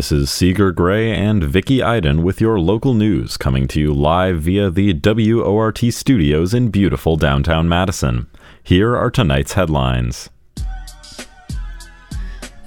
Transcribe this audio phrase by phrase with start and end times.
[0.00, 4.40] This is Seeger Gray and Vicky Iden with your local news coming to you live
[4.40, 8.26] via the WORT studios in beautiful downtown Madison.
[8.62, 10.30] Here are tonight's headlines.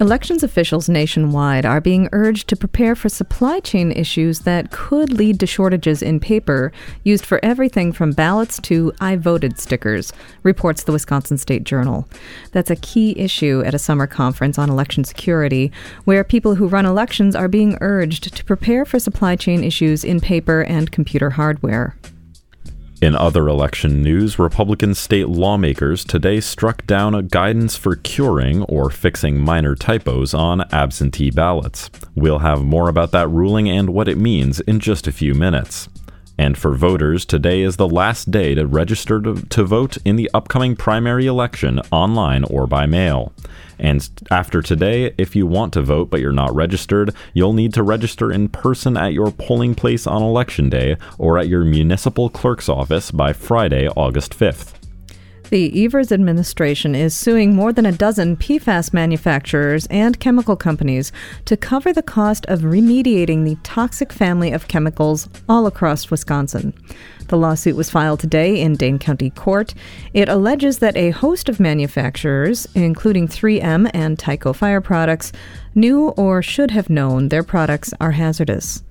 [0.00, 5.38] Elections officials nationwide are being urged to prepare for supply chain issues that could lead
[5.38, 6.72] to shortages in paper
[7.04, 12.08] used for everything from ballots to I voted stickers, reports the Wisconsin State Journal.
[12.50, 15.70] That's a key issue at a summer conference on election security,
[16.04, 20.18] where people who run elections are being urged to prepare for supply chain issues in
[20.18, 21.94] paper and computer hardware.
[23.04, 28.88] In other election news, Republican state lawmakers today struck down a guidance for curing or
[28.88, 31.90] fixing minor typos on absentee ballots.
[32.14, 35.86] We'll have more about that ruling and what it means in just a few minutes.
[36.38, 40.30] And for voters, today is the last day to register to, to, vote in the
[40.32, 43.34] upcoming primary election online or by mail.
[43.78, 47.82] And after today, if you want to vote but you're not registered, you'll need to
[47.82, 52.68] register in person at your polling place on election day or at your municipal clerk's
[52.68, 54.74] office by Friday, August 5th.
[55.50, 61.12] The Evers administration is suing more than a dozen PFAS manufacturers and chemical companies
[61.44, 66.72] to cover the cost of remediating the toxic family of chemicals all across Wisconsin.
[67.28, 69.74] The lawsuit was filed today in Dane County Court.
[70.12, 75.32] It alleges that a host of manufacturers, including 3M and Tyco Fire Products,
[75.74, 78.82] knew or should have known their products are hazardous.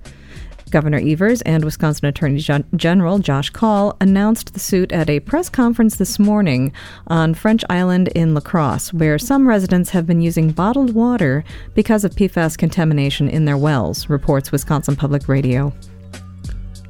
[0.70, 5.94] Governor Evers and Wisconsin Attorney General Josh Kaul announced the suit at a press conference
[5.94, 6.72] this morning
[7.06, 12.04] on French Island in La Crosse, where some residents have been using bottled water because
[12.04, 15.72] of PFAS contamination in their wells, reports Wisconsin Public Radio.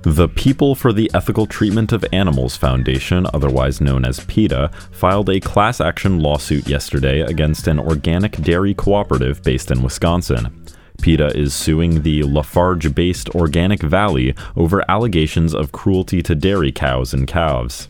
[0.06, 5.40] The People for the Ethical Treatment of Animals Foundation, otherwise known as PETA, filed a
[5.40, 10.66] class action lawsuit yesterday against an organic dairy cooperative based in Wisconsin.
[11.00, 16.70] PETA is suing the La Farge based Organic Valley over allegations of cruelty to dairy
[16.70, 17.88] cows and calves.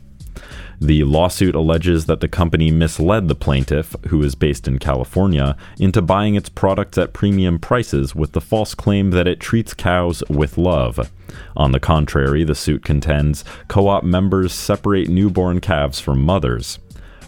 [0.85, 6.03] The lawsuit alleges that the company misled the plaintiff, who is based in California, into
[6.03, 10.59] buying its products at premium prices with the false claim that it treats cows with
[10.59, 11.11] love.
[11.57, 16.79] On the contrary, the suit contends co op members separate newborn calves from mothers.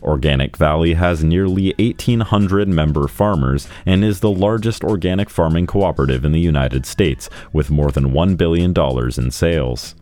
[0.03, 6.33] Organic Valley has nearly 1,800 member farmers and is the largest organic farming cooperative in
[6.33, 8.75] the United States, with more than $1 billion
[9.17, 9.95] in sales.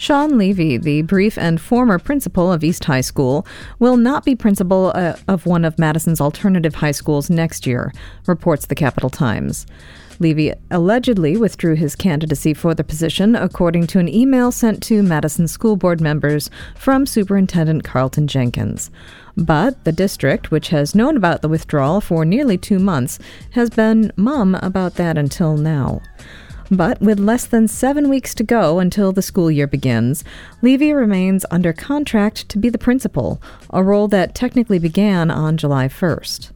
[0.00, 3.46] Sean Levy, the brief and former principal of East High School,
[3.78, 7.92] will not be principal uh, of one of Madison's alternative high schools next year,
[8.26, 9.66] reports the Capital Times.
[10.18, 15.46] Levy allegedly withdrew his candidacy for the position, according to an email sent to Madison
[15.46, 18.90] School Board members from Superintendent Carlton Jenkins.
[19.36, 23.18] But the district, which has known about the withdrawal for nearly two months,
[23.50, 26.00] has been mum about that until now.
[26.70, 30.22] But with less than seven weeks to go until the school year begins,
[30.62, 35.88] Levy remains under contract to be the principal, a role that technically began on July
[35.88, 36.50] 1st.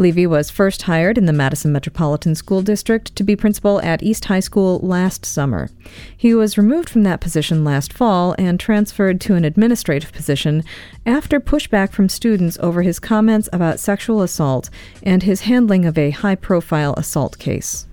[0.00, 4.26] Levy was first hired in the Madison Metropolitan School District to be principal at East
[4.26, 5.70] High School last summer.
[6.16, 10.62] He was removed from that position last fall and transferred to an administrative position
[11.04, 14.70] after pushback from students over his comments about sexual assault
[15.02, 17.87] and his handling of a high profile assault case.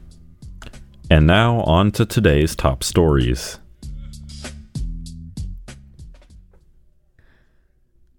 [1.09, 3.59] And now, on to today's top stories.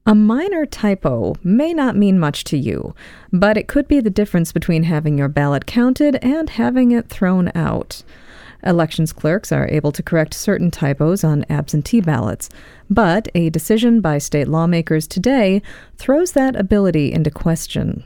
[0.09, 2.95] A minor typo may not mean much to you,
[3.33, 7.51] but it could be the difference between having your ballot counted and having it thrown
[7.57, 8.05] out.
[8.63, 12.49] Elections clerks are able to correct certain typos on absentee ballots,
[12.89, 15.61] but a decision by state lawmakers today
[15.97, 18.05] throws that ability into question.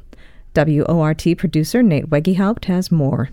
[0.57, 3.29] WORT producer Nate Wegehaupt has more.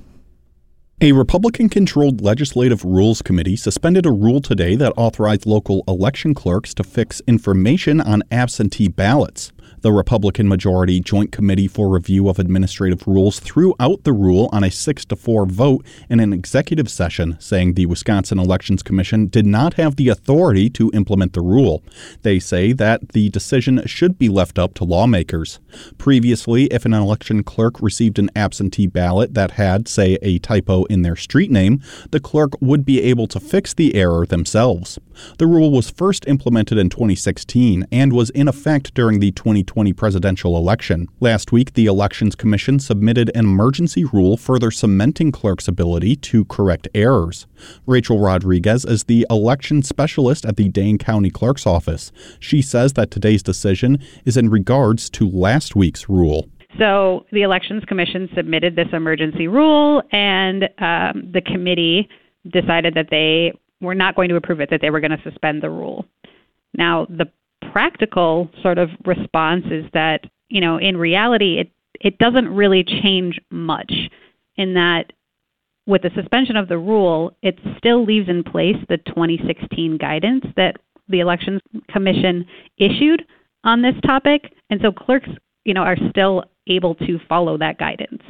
[1.00, 6.74] A Republican controlled legislative rules committee suspended a rule today that authorized local election clerks
[6.74, 9.52] to fix information on absentee ballots.
[9.82, 14.64] The Republican majority Joint Committee for Review of Administrative Rules threw out the rule on
[14.64, 19.46] a 6 to 4 vote in an executive session, saying the Wisconsin Elections Commission did
[19.46, 21.84] not have the authority to implement the rule.
[22.24, 25.60] They say that the decision should be left up to lawmakers.
[26.00, 31.04] Previously, if an election clerk received an absentee ballot that had, say, a typo in
[31.04, 34.98] their street name, the clerk would be able to fix the error themselves.
[35.38, 39.32] The rule was first implemented in 2016 and was in effect during the
[39.68, 41.08] 2020 presidential election.
[41.20, 46.88] Last week, the Elections Commission submitted an emergency rule further cementing clerks' ability to correct
[46.96, 47.46] errors.
[47.86, 52.12] Rachel Rodriguez is the election specialist at the Dane County Clerk's Office.
[52.40, 56.50] She says that today's decision is in regards to last week's rule.
[56.80, 62.08] So the Elections Commission submitted this emergency rule, and um, the committee
[62.52, 65.62] decided that they were not going to approve it, that they were going to suspend
[65.62, 66.06] the rule.
[66.74, 67.26] Now, the
[67.72, 73.40] practical sort of response is that, you know, in reality, it, it doesn't really change
[73.50, 73.92] much
[74.56, 75.14] in that
[75.86, 80.76] with the suspension of the rule, it still leaves in place the 2016 guidance that
[81.08, 82.46] the Elections Commission
[82.78, 83.26] issued
[83.64, 84.54] on this topic.
[84.70, 85.30] And so clerks,
[85.64, 88.22] you know, are still able to follow that guidance.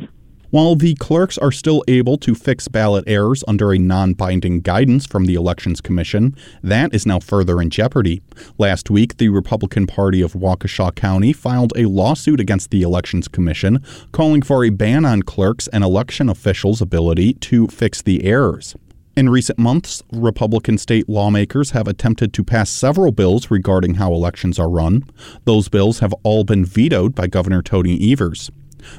[0.50, 5.06] While the clerks are still able to fix ballot errors under a non binding guidance
[5.06, 8.22] from the Elections Commission, that is now further in jeopardy.
[8.58, 13.84] Last week, the Republican Party of Waukesha County filed a lawsuit against the Elections Commission,
[14.14, 18.74] calling for a ban on clerks and election officials' ability to fix the errors.
[19.18, 24.60] In recent months, Republican state lawmakers have attempted to pass several bills regarding how elections
[24.60, 25.04] are run.
[25.44, 28.50] Those bills have all been vetoed by Governor Tony Evers.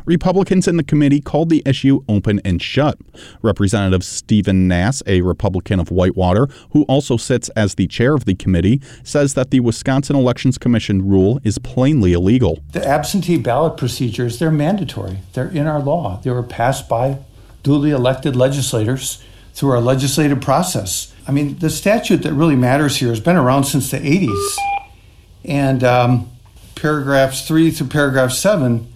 [0.05, 2.99] Republicans in the committee called the issue open and shut.
[3.43, 8.35] Representative Stephen Nass, a Republican of Whitewater, who also sits as the chair of the
[8.35, 12.63] committee, says that the Wisconsin Elections Commission rule is plainly illegal.
[12.73, 15.19] The absentee ballot procedures, they're mandatory.
[15.33, 16.21] They're in our law.
[16.23, 17.19] They were passed by
[17.63, 19.23] duly elected legislators
[19.55, 21.13] through our legislative process.
[21.27, 24.57] I mean, the statute that really matters here has been around since the 80s.
[25.45, 26.31] And um,
[26.75, 28.91] paragraphs 3 through paragraph 7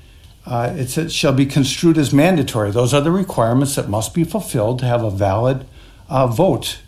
[0.47, 2.71] uh, it says shall be construed as mandatory.
[2.71, 5.67] Those are the requirements that must be fulfilled to have a valid
[6.09, 6.81] uh, vote.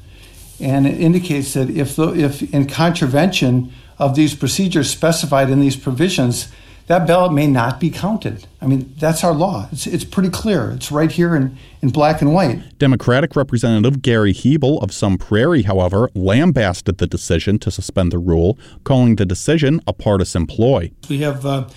[0.61, 5.77] And it indicates that if, the, if in contravention of these procedures specified in these
[5.77, 6.49] provisions,
[6.87, 8.47] that ballot may not be counted.
[8.61, 9.69] I mean, that's our law.
[9.73, 10.71] It's, it's pretty clear.
[10.73, 12.79] It's right here in, in black and white.
[12.79, 18.59] Democratic Representative Gary Hebl of Sun Prairie, however, lambasted the decision to suspend the rule,
[18.85, 20.91] calling the decision a partisan ploy.
[21.09, 21.69] We have uh,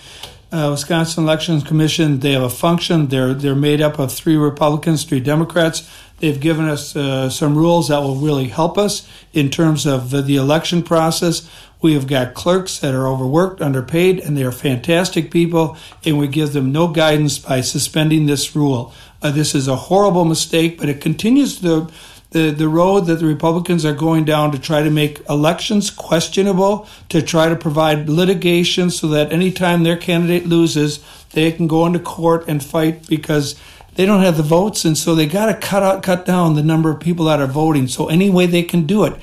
[0.51, 2.19] uh, Wisconsin Elections Commission.
[2.19, 3.07] They have a function.
[3.07, 5.89] They're they're made up of three Republicans, three Democrats.
[6.19, 10.35] They've given us uh, some rules that will really help us in terms of the,
[10.35, 11.47] election process.
[11.79, 16.27] We have got clerks that are overworked, underpaid, and they are fantastic people, and we
[16.27, 18.93] give them no guidance by suspending this rule.
[19.21, 21.87] Uh, this is a horrible mistake, but it continues to
[22.31, 26.87] the, the road that the Republicans are going down to try to make elections questionable,
[27.09, 31.99] to try to provide litigation so that anytime their candidate loses, they can go into
[31.99, 33.55] court and fight because
[33.97, 36.63] they don't have the votes, and so they got to cut out, cut down the
[36.63, 37.87] number of people that are voting.
[37.87, 39.13] So any way they can do it.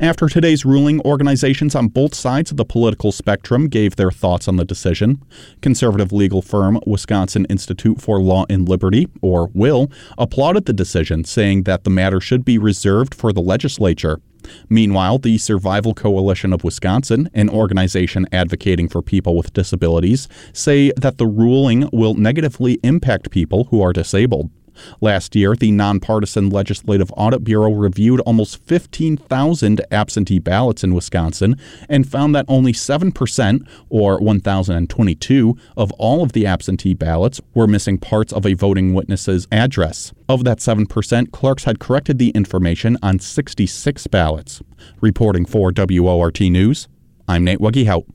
[0.00, 4.56] After today's ruling, organizations on both sides of the political spectrum gave their thoughts on
[4.56, 5.22] the decision.
[5.60, 11.64] Conservative legal firm Wisconsin Institute for Law and Liberty, or WILL, applauded the decision, saying
[11.64, 14.20] that the matter should be reserved for the legislature.
[14.68, 21.18] Meanwhile, the Survival Coalition of Wisconsin, an organization advocating for people with disabilities, say that
[21.18, 24.50] the ruling will negatively impact people who are disabled.
[25.00, 31.56] Last year, the nonpartisan Legislative Audit Bureau reviewed almost 15,000 absentee ballots in Wisconsin
[31.88, 37.98] and found that only 7%, or 1,022, of all of the absentee ballots were missing
[37.98, 40.12] parts of a voting witness's address.
[40.28, 44.62] Of that 7%, clerks had corrected the information on 66 ballots.
[45.00, 46.88] Reporting for WORT News,
[47.28, 48.08] I'm Nate Wegehaupt.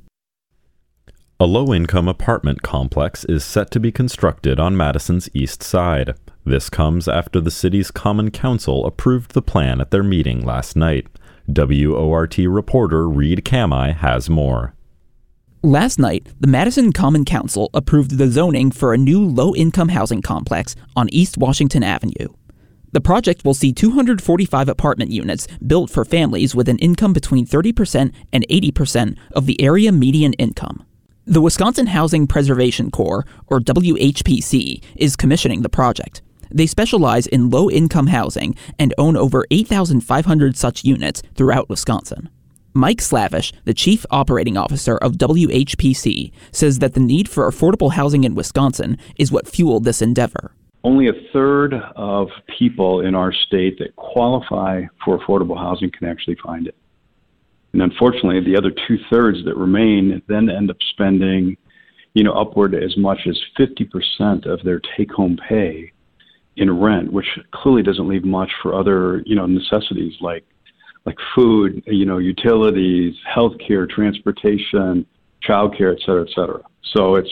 [1.40, 6.16] A low income apartment complex is set to be constructed on Madison's east side.
[6.48, 11.06] This comes after the city's Common Council approved the plan at their meeting last night.
[11.46, 14.74] WORT reporter Reed Kamai has more.
[15.62, 20.22] Last night, the Madison Common Council approved the zoning for a new low income housing
[20.22, 22.30] complex on East Washington Avenue.
[22.94, 28.14] The project will see 245 apartment units built for families with an income between 30%
[28.32, 30.86] and 80% of the area median income.
[31.26, 36.22] The Wisconsin Housing Preservation Corps, or WHPC, is commissioning the project.
[36.52, 42.30] They specialize in low income housing and own over 8,500 such units throughout Wisconsin.
[42.74, 48.24] Mike Slavish, the chief operating officer of WHPC, says that the need for affordable housing
[48.24, 50.52] in Wisconsin is what fueled this endeavor.
[50.84, 56.38] Only a third of people in our state that qualify for affordable housing can actually
[56.44, 56.76] find it.
[57.74, 61.58] And unfortunately, the other two thirds that remain then end up spending,
[62.14, 65.92] you know, upward as much as 50% of their take home pay
[66.58, 70.44] in rent, which clearly doesn't leave much for other, you know, necessities like
[71.06, 75.06] like food, you know, utilities, healthcare, transportation,
[75.48, 76.62] childcare, et cetera, et cetera.
[76.94, 77.32] So it's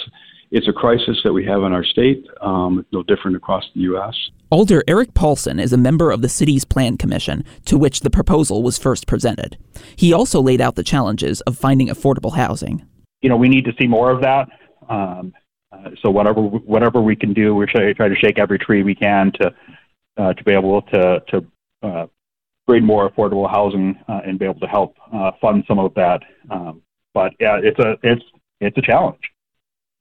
[0.52, 4.16] it's a crisis that we have in our state, um, no different across the U.S.
[4.52, 8.64] Alder Eric Paulson is a member of the city's plan commission, to which the proposal
[8.64, 9.58] was first presented.
[9.96, 12.86] He also laid out the challenges of finding affordable housing.
[13.22, 14.48] You know, we need to see more of that.
[14.88, 15.34] Um,
[15.76, 18.96] Uh, so whatever whatever we can do, we try, trying to shake every tree we
[18.96, 19.54] can to
[20.18, 21.46] uh, to be able to to
[21.84, 22.06] uh,
[22.68, 26.22] bring more affordable housing uh, and be able to help uh, fund some of that.
[26.50, 26.82] Um,
[27.14, 28.24] but yeah, it's a it's
[28.60, 29.22] it's a challenge.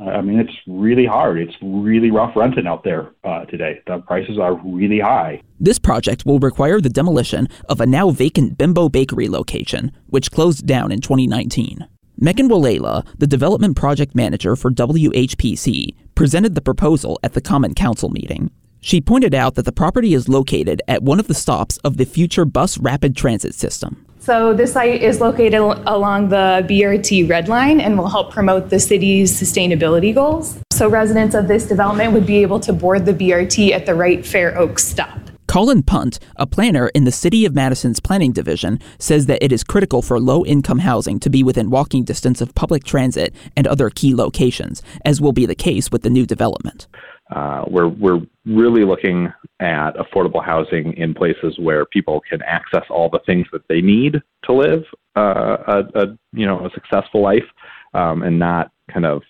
[0.01, 1.39] I mean, it's really hard.
[1.39, 3.81] It's really rough renting out there uh, today.
[3.87, 5.41] The prices are really high.
[5.61, 10.67] This project will require the demolition of a now vacant Bimbo Bakery location, which closed
[10.67, 11.87] down in 2019.
[12.17, 18.09] Megan Walela, the development project manager for WHPC, presented the proposal at the Common Council
[18.09, 18.51] meeting.
[18.81, 22.05] She pointed out that the property is located at one of the stops of the
[22.05, 24.07] future bus rapid transit system.
[24.21, 28.79] So this site is located along the BRT Red Line and will help promote the
[28.79, 30.59] city's sustainability goals.
[30.73, 34.25] So residents of this development would be able to board the BRT at the right
[34.25, 35.19] Fair Oaks stop.
[35.55, 39.63] Colin Punt, a planner in the City of Madison's Planning Division, says that it is
[39.63, 43.89] critical for low income housing to be within walking distance of public transit and other
[43.89, 46.89] key locations, as will be the case with the new development.
[47.31, 53.09] Uh, we're we're really looking at affordable housing in places where people can access all
[53.09, 54.83] the things that they need to live
[55.15, 57.47] uh, a, a you know a successful life,
[57.95, 59.23] um, and not kind of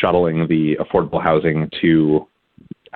[0.00, 2.26] shuttling the affordable housing to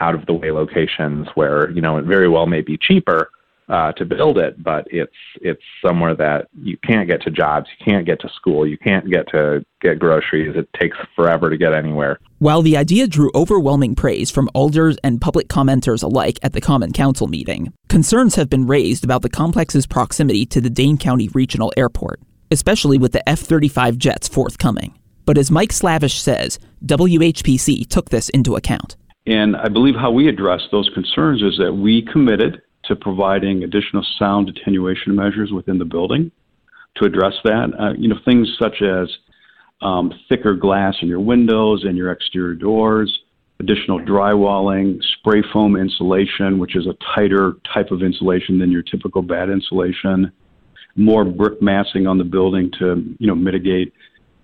[0.00, 3.30] out of the way locations where you know it very well may be cheaper
[3.68, 7.84] uh, to build it, but it's it's somewhere that you can't get to jobs, you
[7.84, 10.56] can't get to school, you can't get to get groceries.
[10.56, 12.18] It takes forever to get anywhere.
[12.38, 16.92] While the idea drew overwhelming praise from alders and public commenters alike at the Common
[16.92, 21.72] Council meeting, concerns have been raised about the complex's proximity to the Dane County Regional
[21.76, 24.98] Airport, especially with the F-35 jets forthcoming.
[25.26, 28.96] But as Mike Slavish says, WHPC took this into account.
[29.28, 34.02] And I believe how we addressed those concerns is that we committed to providing additional
[34.18, 36.32] sound attenuation measures within the building
[36.96, 37.70] to address that.
[37.78, 39.06] Uh, you know, things such as
[39.82, 43.20] um, thicker glass in your windows and your exterior doors,
[43.60, 49.20] additional drywalling, spray foam insulation, which is a tighter type of insulation than your typical
[49.20, 50.32] batt insulation,
[50.96, 53.92] more brick massing on the building to, you know, mitigate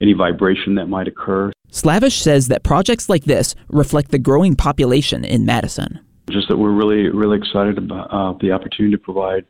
[0.03, 1.51] any vibration that might occur.
[1.75, 5.99] Slavish says that projects like this reflect the growing population in Madison.
[6.31, 9.45] Just that we're really, really excited about uh, the opportunity to provide,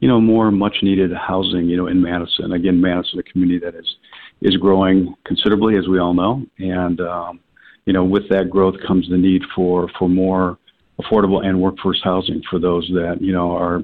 [0.00, 2.52] you know, more much-needed housing, you know, in Madison.
[2.52, 3.96] Again, Madison, a community that is
[4.42, 7.40] is growing considerably, as we all know, and um,
[7.86, 10.58] you know, with that growth comes the need for for more
[11.00, 13.82] affordable and workforce housing for those that you know are,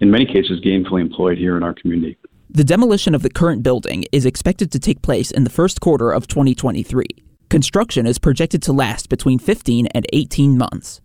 [0.00, 2.18] in many cases, gainfully employed here in our community.
[2.50, 6.10] The demolition of the current building is expected to take place in the first quarter
[6.10, 7.06] of 2023.
[7.50, 11.00] Construction is projected to last between 15 and 18 months.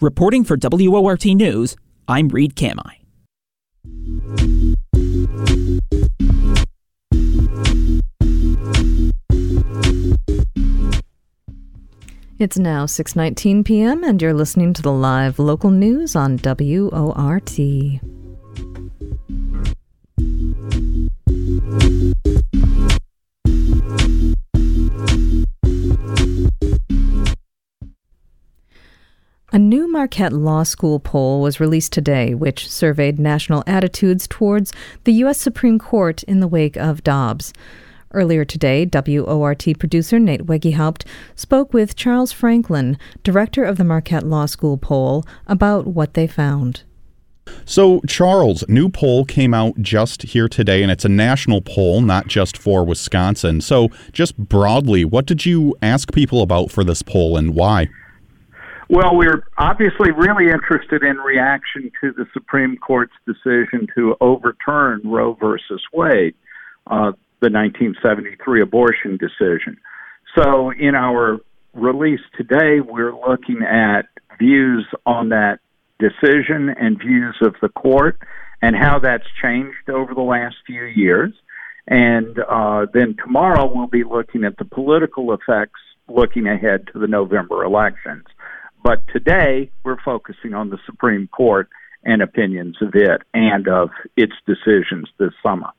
[0.00, 1.76] Reporting for WORT News,
[2.08, 3.02] I'm Reed Kamai.
[12.38, 14.02] It's now 6:19 p.m.
[14.02, 17.58] and you're listening to the live local news on WORT.
[29.54, 34.72] A new Marquette Law School poll was released today, which surveyed national attitudes towards
[35.04, 35.38] the U.S.
[35.38, 37.52] Supreme Court in the wake of Dobbs.
[38.12, 41.04] Earlier today, WORT producer Nate Wegehaupt
[41.36, 46.84] spoke with Charles Franklin, director of the Marquette Law School poll, about what they found.
[47.66, 52.26] So, Charles, new poll came out just here today, and it's a national poll, not
[52.26, 53.60] just for Wisconsin.
[53.60, 57.88] So, just broadly, what did you ask people about for this poll and why?
[58.92, 65.32] Well, we're obviously really interested in reaction to the Supreme Court's decision to overturn Roe
[65.32, 66.34] versus Wade,
[66.86, 69.78] uh, the 1973 abortion decision.
[70.36, 71.38] So, in our
[71.72, 74.08] release today, we're looking at
[74.38, 75.60] views on that
[75.98, 78.18] decision and views of the court
[78.60, 81.32] and how that's changed over the last few years.
[81.88, 87.06] And uh, then tomorrow, we'll be looking at the political effects looking ahead to the
[87.06, 88.24] November elections.
[88.82, 91.68] But today, we're focusing on the Supreme Court
[92.04, 95.70] and opinions of it and of its decisions this summer.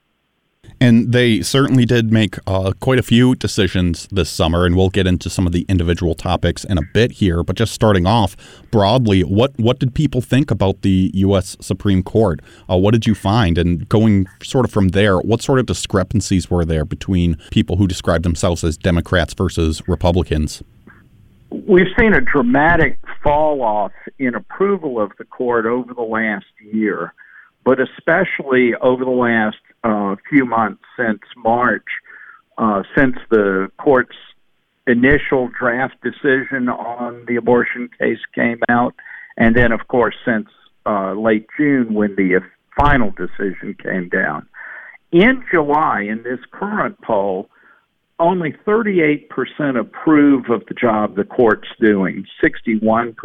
[0.79, 5.07] And they certainly did make uh, quite a few decisions this summer, and we'll get
[5.07, 7.43] into some of the individual topics in a bit here.
[7.43, 8.35] But just starting off
[8.71, 11.55] broadly, what what did people think about the U.S.
[11.61, 12.41] Supreme Court?
[12.69, 13.57] Uh, what did you find?
[13.57, 17.87] And going sort of from there, what sort of discrepancies were there between people who
[17.87, 20.63] describe themselves as Democrats versus Republicans?
[21.67, 27.13] We've seen a dramatic fall off in approval of the court over the last year,
[27.63, 31.85] but especially over the last uh, few months since March,
[32.57, 34.15] uh, since the court's
[34.87, 38.95] initial draft decision on the abortion case came out,
[39.37, 40.47] and then, of course, since
[40.85, 42.41] uh, late June when the
[42.77, 44.47] final decision came down.
[45.11, 47.49] In July, in this current poll,
[48.19, 49.27] only 38%
[49.79, 53.15] approve of the job the court's doing, 61%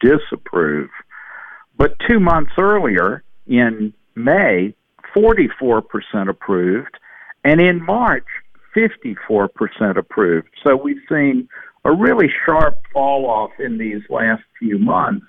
[0.00, 0.90] disapprove.
[1.76, 4.74] But two months earlier, in May,
[5.16, 5.82] 44%
[6.28, 6.96] approved,
[7.44, 8.26] and in March,
[8.76, 10.48] 54% approved.
[10.64, 11.48] So we've seen
[11.84, 15.26] a really sharp fall off in these last few months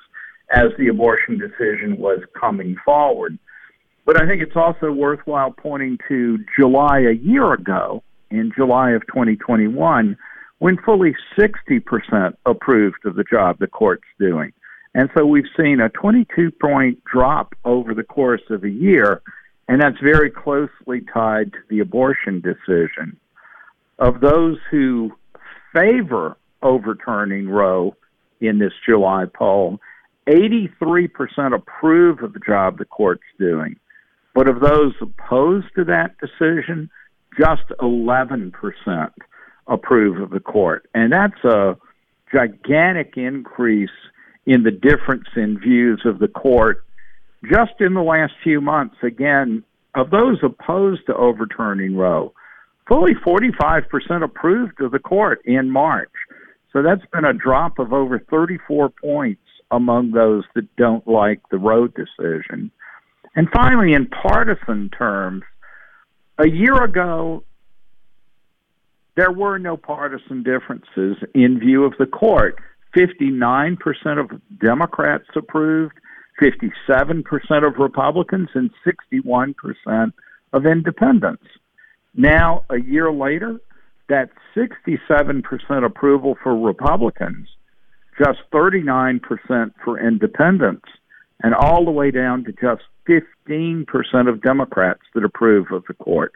[0.51, 3.37] as the abortion decision was coming forward.
[4.05, 9.05] But I think it's also worthwhile pointing to July a year ago, in July of
[9.07, 10.17] 2021,
[10.59, 14.53] when fully 60% approved of the job the court's doing.
[14.93, 19.21] And so we've seen a 22 point drop over the course of a year,
[19.67, 23.17] and that's very closely tied to the abortion decision.
[23.99, 25.11] Of those who
[25.73, 27.95] favor overturning Roe
[28.41, 29.79] in this July poll,
[30.27, 33.75] 83% approve of the job the court's doing.
[34.33, 36.89] But of those opposed to that decision,
[37.39, 38.51] just 11%
[39.67, 40.89] approve of the court.
[40.93, 41.77] And that's a
[42.33, 43.89] gigantic increase
[44.45, 46.83] in the difference in views of the court
[47.43, 48.95] just in the last few months.
[49.03, 49.63] Again,
[49.95, 52.33] of those opposed to overturning Roe,
[52.87, 56.11] fully 45% approved of the court in March.
[56.73, 59.41] So that's been a drop of over 34 points
[59.71, 62.71] among those that don't like the Roe decision.
[63.35, 65.43] And finally, in partisan terms,
[66.39, 67.43] a year ago,
[69.15, 72.57] there were no partisan differences in view of the court.
[72.95, 73.77] 59%
[74.17, 75.93] of Democrats approved,
[76.41, 77.23] 57%
[77.67, 80.13] of Republicans, and 61%
[80.53, 81.43] of independents.
[82.15, 83.59] Now, a year later,
[84.07, 87.49] that 67% approval for Republicans,
[88.17, 89.21] just 39%
[89.83, 90.85] for independents,
[91.43, 96.31] and all the way down to just 15% of Democrats that approve of the court.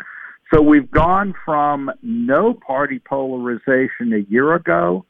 [0.53, 5.05] So we've gone from no party polarization a year ago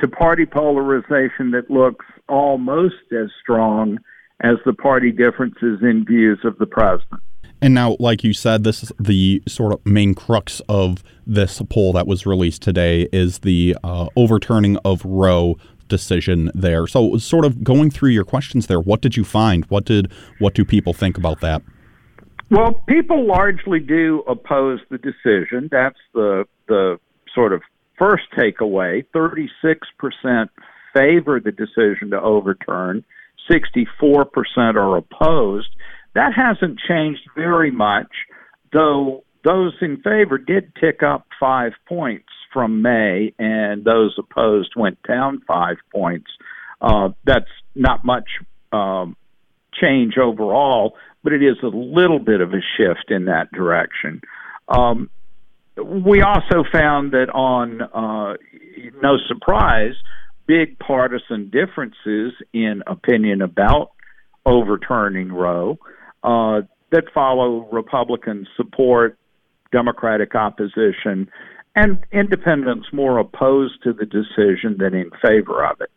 [0.00, 3.98] to party polarization that looks almost as strong
[4.40, 7.20] as the party differences in views of the president.
[7.60, 11.92] And now, like you said, this is the sort of main crux of this poll
[11.94, 15.56] that was released today is the uh, overturning of Roe
[15.88, 16.86] decision there.
[16.86, 19.64] So, sort of going through your questions there, what did you find?
[19.66, 21.62] What did what do people think about that?
[22.50, 25.68] Well, people largely do oppose the decision.
[25.70, 26.98] That's the the
[27.34, 27.62] sort of
[27.98, 29.04] first takeaway.
[29.12, 30.50] Thirty six percent
[30.94, 33.04] favor the decision to overturn.
[33.50, 35.68] Sixty four percent are opposed.
[36.14, 38.10] That hasn't changed very much,
[38.72, 44.98] though those in favor did tick up five points from May, and those opposed went
[45.06, 46.28] down five points.
[46.80, 48.28] Uh, that's not much
[48.72, 49.16] um,
[49.80, 54.22] change overall, but it is a little bit of a shift in that direction.
[54.68, 55.08] Um,
[55.76, 58.36] we also found that on uh,
[59.00, 59.94] no surprise,
[60.48, 63.92] big partisan differences in opinion about
[64.44, 65.78] overturning Roe
[66.24, 69.16] uh, that follow Republican support,
[69.70, 71.30] Democratic opposition,
[71.78, 75.90] and independents more opposed to the decision than in favor of it.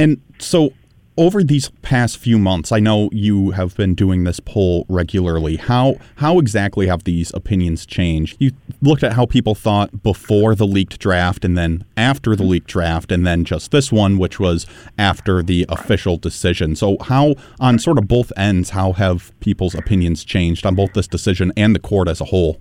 [0.00, 0.72] And so,
[1.16, 5.54] over these past few months, I know you have been doing this poll regularly.
[5.54, 8.36] How how exactly have these opinions changed?
[8.40, 8.50] You
[8.82, 13.12] looked at how people thought before the leaked draft, and then after the leaked draft,
[13.12, 14.66] and then just this one, which was
[14.98, 16.74] after the official decision.
[16.74, 21.06] So, how on sort of both ends, how have people's opinions changed on both this
[21.06, 22.60] decision and the court as a whole?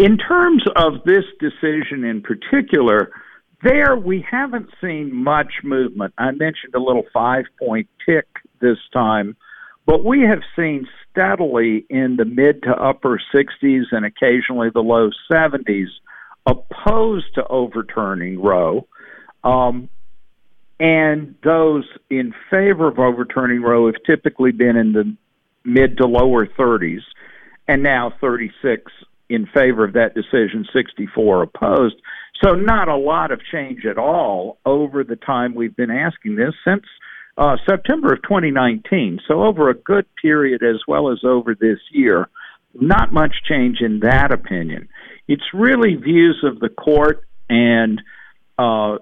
[0.00, 3.12] In terms of this decision in particular,
[3.62, 6.14] there we haven't seen much movement.
[6.16, 8.24] I mentioned a little five point tick
[8.62, 9.36] this time,
[9.84, 15.10] but we have seen steadily in the mid to upper 60s and occasionally the low
[15.30, 15.88] 70s
[16.46, 18.86] opposed to overturning Roe.
[19.44, 19.90] Um,
[20.78, 25.14] and those in favor of overturning Roe have typically been in the
[25.62, 27.02] mid to lower 30s,
[27.68, 28.90] and now 36
[29.30, 31.94] in favor of that decision, 64 opposed.
[32.44, 36.54] So, not a lot of change at all over the time we've been asking this
[36.66, 36.84] since
[37.38, 39.20] uh, September of 2019.
[39.28, 42.28] So, over a good period as well as over this year,
[42.74, 44.88] not much change in that opinion.
[45.28, 48.00] It's really views of the court and
[48.58, 48.98] uh,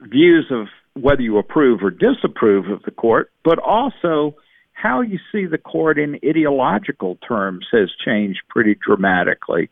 [0.00, 4.36] views of whether you approve or disapprove of the court, but also
[4.82, 9.70] how you see the court in ideological terms has changed pretty dramatically.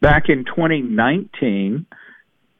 [0.00, 1.86] Back in 2019,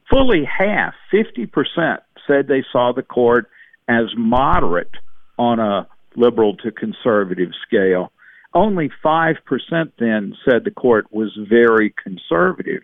[0.09, 3.51] fully half, 50%, said they saw the court
[3.87, 4.91] as moderate
[5.39, 5.87] on a
[6.17, 8.13] liberal to conservative scale.
[8.55, 9.37] Only 5%
[9.99, 12.83] then said the court was very conservative.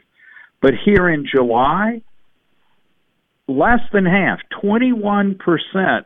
[0.60, 2.02] But here in July,
[3.48, 6.00] less than half, 21% uh,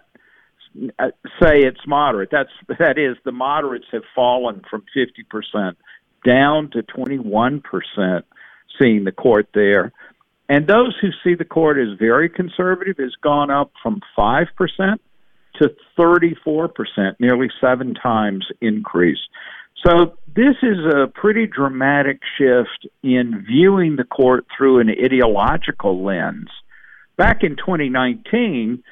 [0.99, 1.09] Uh,
[1.43, 2.31] say it's moderate.
[2.31, 5.75] That's that is the moderates have fallen from 50%
[6.25, 8.23] down to 21%
[8.81, 9.93] seeing the court there.
[10.49, 14.47] And those who see the court as very conservative has gone up from 5%
[15.61, 19.21] to 34%, nearly seven times increase.
[19.85, 26.49] So this is a pretty dramatic shift in viewing the court through an ideological lens.
[27.17, 28.83] Back in 2019,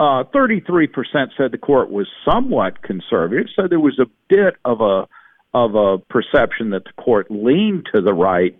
[0.00, 0.88] uh, 33%
[1.36, 5.06] said the court was somewhat conservative, so there was a bit of a
[5.52, 8.58] of a perception that the court leaned to the right.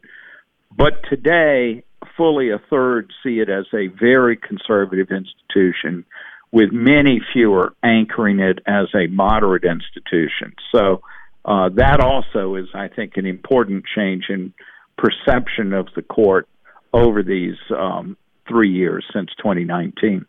[0.77, 1.85] But today,
[2.17, 6.05] fully a third see it as a very conservative institution,
[6.53, 10.53] with many fewer anchoring it as a moderate institution.
[10.75, 11.01] So
[11.45, 14.53] uh, that also is, I think, an important change in
[14.99, 16.49] perception of the court
[16.93, 20.27] over these um, three years since 2019.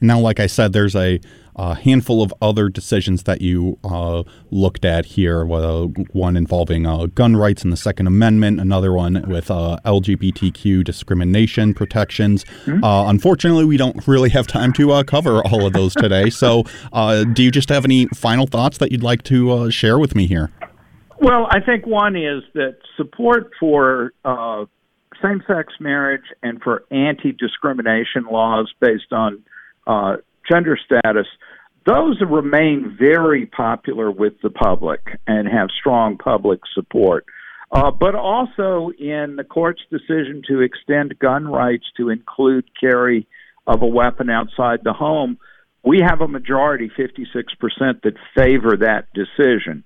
[0.00, 1.20] Now, like I said, there's a,
[1.56, 5.44] a handful of other decisions that you uh, looked at here.
[5.44, 11.74] one involving uh, gun rights and the Second Amendment, another one with uh, LGBTQ discrimination
[11.74, 12.44] protections.
[12.64, 12.84] Mm-hmm.
[12.84, 16.30] Uh, unfortunately, we don't really have time to uh, cover all of those today.
[16.30, 20.14] so, uh, do you just have any final thoughts that you'd like to share with
[20.14, 20.52] me here?
[21.20, 24.12] Well, I think one is that support for
[25.20, 29.42] same sex marriage and for anti discrimination laws based on
[29.88, 30.16] uh,
[30.48, 31.26] gender status,
[31.86, 37.24] those remain very popular with the public and have strong public support.
[37.70, 43.26] Uh, but also in the court's decision to extend gun rights to include carry
[43.66, 45.38] of a weapon outside the home,
[45.82, 49.84] we have a majority, 56%, that favor that decision.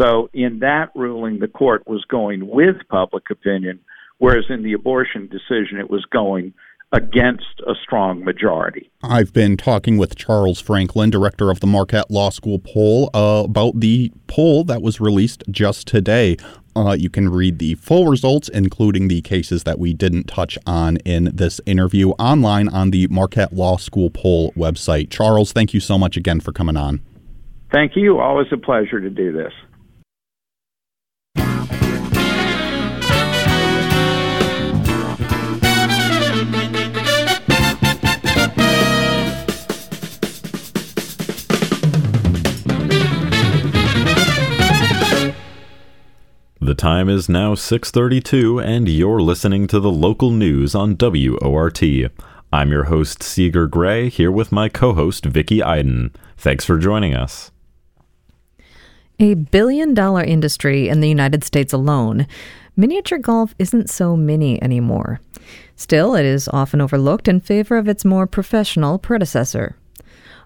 [0.00, 3.80] So in that ruling, the court was going with public opinion,
[4.18, 6.54] whereas in the abortion decision, it was going
[6.92, 8.90] against a strong majority.
[9.02, 13.80] I've been talking with Charles Franklin, director of the Marquette Law School poll, uh, about
[13.80, 16.36] the poll that was released just today.
[16.74, 20.96] Uh, you can read the full results, including the cases that we didn't touch on
[20.98, 25.10] in this interview, online on the Marquette Law School poll website.
[25.10, 27.00] Charles, thank you so much again for coming on.
[27.70, 28.20] Thank you.
[28.20, 29.52] Always a pleasure to do this.
[46.62, 51.82] The time is now 6:32 and you're listening to the local news on WORT.
[52.52, 56.12] I'm your host Seeger Gray here with my co-host Vicky Iden.
[56.36, 57.50] Thanks for joining us.
[59.18, 62.28] A billion dollar industry in the United States alone,
[62.76, 65.18] miniature golf isn't so mini anymore.
[65.74, 69.74] Still, it is often overlooked in favor of its more professional predecessor.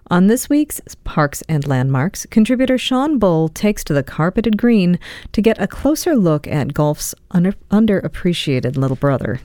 [0.09, 4.99] On this week's Parks and Landmarks, contributor Sean Bull takes to the carpeted green
[5.33, 9.41] to get a closer look at golf's under- underappreciated little brother.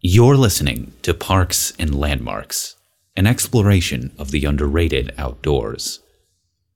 [0.00, 2.76] You're listening to Parks and Landmarks,
[3.16, 5.98] an exploration of the underrated outdoors.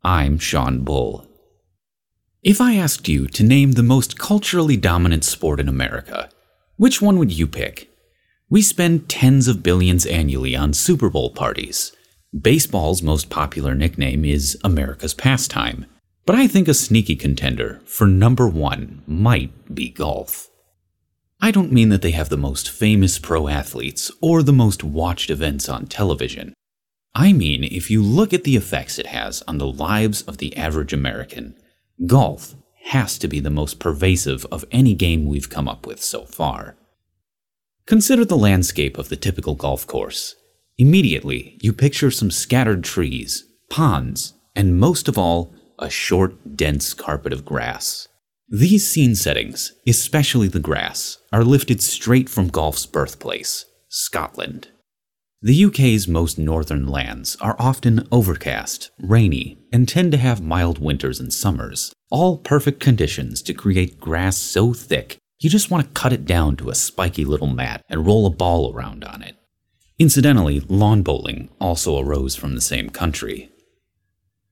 [0.03, 1.25] I'm Sean Bull.
[2.43, 6.31] If I asked you to name the most culturally dominant sport in America,
[6.77, 7.89] which one would you pick?
[8.51, 11.93] We spend tens of billions annually on Super Bowl parties
[12.41, 15.87] Baseball's most popular nickname is America's pastime,
[16.27, 20.51] but I think a sneaky contender for number one might be golf.
[21.41, 25.31] I don't mean that they have the most famous pro athletes or the most watched
[25.31, 26.53] events on television.
[27.15, 30.55] I mean, if you look at the effects it has on the lives of the
[30.57, 31.57] average American,
[32.07, 32.55] golf
[32.87, 36.77] has to be the most pervasive of any game we've come up with so far.
[37.87, 40.35] Consider the landscape of the typical golf course.
[40.79, 47.33] Immediately, you picture some scattered trees, ponds, and most of all, a short, dense carpet
[47.33, 48.09] of grass.
[48.49, 54.69] These scene settings, especially the grass, are lifted straight from golf's birthplace, Scotland.
[55.43, 61.21] The UK's most northern lands are often overcast, rainy, and tend to have mild winters
[61.21, 66.15] and summers, all perfect conditions to create grass so thick you just want to cut
[66.15, 69.37] it down to a spiky little mat and roll a ball around on it.
[69.99, 73.51] Incidentally, lawn bowling also arose from the same country.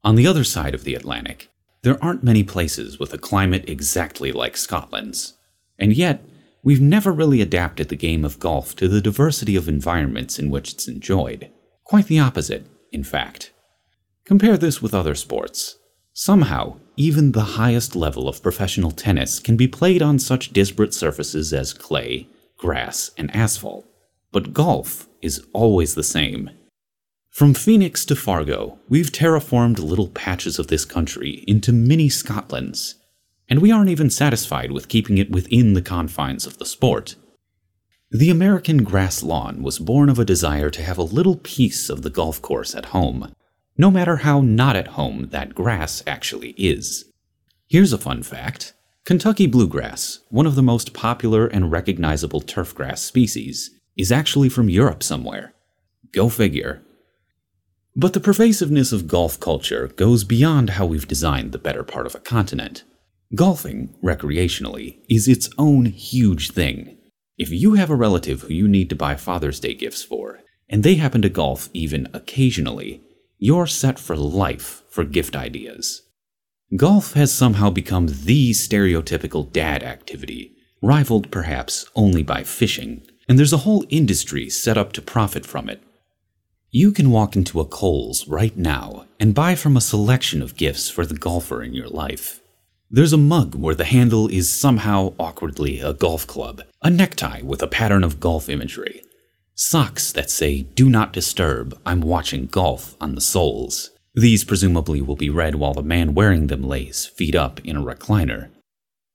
[0.03, 1.51] On the other side of the Atlantic,
[1.83, 5.35] there aren't many places with a climate exactly like Scotland's,
[5.79, 6.25] and yet
[6.63, 10.73] we've never really adapted the game of golf to the diversity of environments in which
[10.73, 11.51] it's enjoyed.
[11.85, 13.53] Quite the opposite, in fact.
[14.25, 15.77] Compare this with other sports.
[16.15, 21.53] Somehow, even the highest level of professional tennis can be played on such disparate surfaces
[21.53, 23.85] as clay, grass, and asphalt.
[24.35, 26.51] But golf is always the same.
[27.31, 32.95] From Phoenix to Fargo, we've terraformed little patches of this country into mini Scotlands,
[33.49, 37.15] and we aren't even satisfied with keeping it within the confines of the sport.
[38.11, 42.03] The American grass lawn was born of a desire to have a little piece of
[42.03, 43.33] the golf course at home,
[43.79, 47.05] no matter how not at home that grass actually is.
[47.69, 53.71] Here's a fun fact Kentucky bluegrass, one of the most popular and recognizable turfgrass species,
[53.97, 55.55] is actually from Europe somewhere.
[56.13, 56.83] Go figure.
[57.97, 62.15] But the pervasiveness of golf culture goes beyond how we've designed the better part of
[62.15, 62.85] a continent.
[63.35, 66.99] Golfing, recreationally, is its own huge thing.
[67.39, 70.83] If you have a relative who you need to buy Father's Day gifts for, and
[70.83, 73.01] they happen to golf even occasionally,
[73.39, 76.03] you're set for life for gift ideas.
[76.77, 83.53] Golf has somehow become the stereotypical dad activity, rivaled perhaps only by fishing, and there's
[83.53, 85.83] a whole industry set up to profit from it.
[86.71, 90.91] You can walk into a Kohl's right now and buy from a selection of gifts
[90.91, 92.41] for the golfer in your life.
[92.91, 97.63] There's a mug where the handle is somehow awkwardly a golf club, a necktie with
[97.63, 99.03] a pattern of golf imagery,
[99.55, 103.91] socks that say, Do not disturb, I'm watching golf on the soles.
[104.15, 107.83] These presumably will be read while the man wearing them lays feet up in a
[107.83, 108.51] recliner.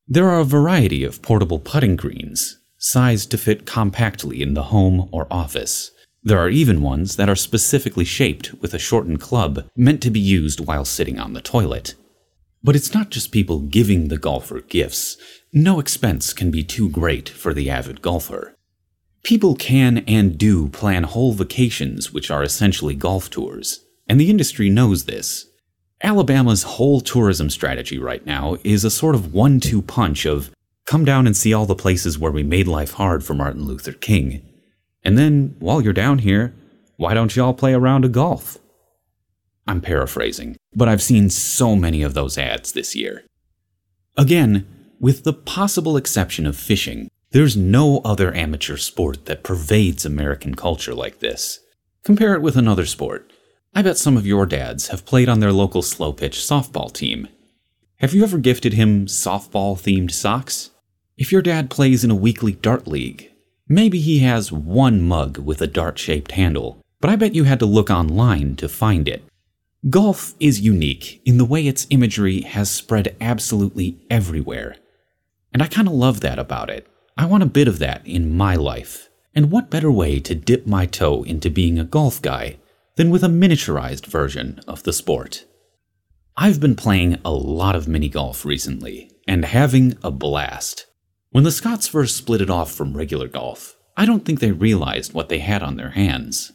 [0.08, 5.07] There are a variety of portable putting greens, sized to fit compactly in the home
[5.11, 5.91] or office.
[6.23, 10.19] There are even ones that are specifically shaped with a shortened club meant to be
[10.19, 11.95] used while sitting on the toilet.
[12.63, 15.17] But it's not just people giving the golfer gifts.
[15.53, 18.55] No expense can be too great for the avid golfer.
[19.23, 24.69] People can and do plan whole vacations, which are essentially golf tours, and the industry
[24.69, 25.45] knows this.
[26.01, 30.51] Alabama's whole tourism strategy right now is a sort of one two punch of
[30.89, 33.93] come down and see all the places where we made life hard for Martin Luther
[33.93, 34.49] King
[35.04, 36.54] and then, while you're down here,
[36.97, 38.58] why don't y'all play around a round of golf?
[39.67, 43.23] I'm paraphrasing, but I've seen so many of those ads this year.
[44.17, 44.67] Again,
[44.99, 50.95] with the possible exception of fishing, there's no other amateur sport that pervades American culture
[50.95, 51.60] like this.
[52.04, 53.32] Compare it with another sport.
[53.73, 57.28] I bet some of your dads have played on their local slow pitch softball team.
[57.97, 60.71] Have you ever gifted him softball themed socks?
[61.19, 63.29] If your dad plays in a weekly dart league,
[63.71, 67.60] Maybe he has one mug with a dart shaped handle, but I bet you had
[67.60, 69.23] to look online to find it.
[69.91, 74.75] Golf is unique in the way its imagery has spread absolutely everywhere.
[75.53, 76.88] And I kind of love that about it.
[77.15, 79.08] I want a bit of that in my life.
[79.36, 82.58] And what better way to dip my toe into being a golf guy
[82.95, 85.45] than with a miniaturized version of the sport?
[86.36, 90.88] I've been playing a lot of mini golf recently and having a blast.
[91.31, 95.13] When the Scots first split it off from regular golf, I don't think they realized
[95.13, 96.53] what they had on their hands.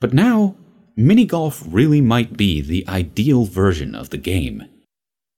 [0.00, 0.56] But now,
[0.96, 4.64] mini golf really might be the ideal version of the game.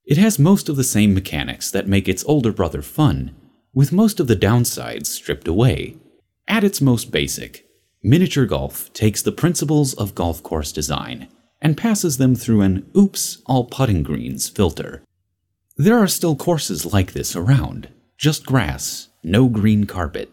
[0.05, 3.35] It has most of the same mechanics that make its older brother fun,
[3.73, 5.97] with most of the downsides stripped away.
[6.47, 7.67] At its most basic,
[8.05, 11.27] miniature golf takes the principles of golf course design
[11.61, 15.03] and passes them through an oops, all putting greens filter.
[15.77, 20.31] There are still courses like this around, just grass, no green carpet.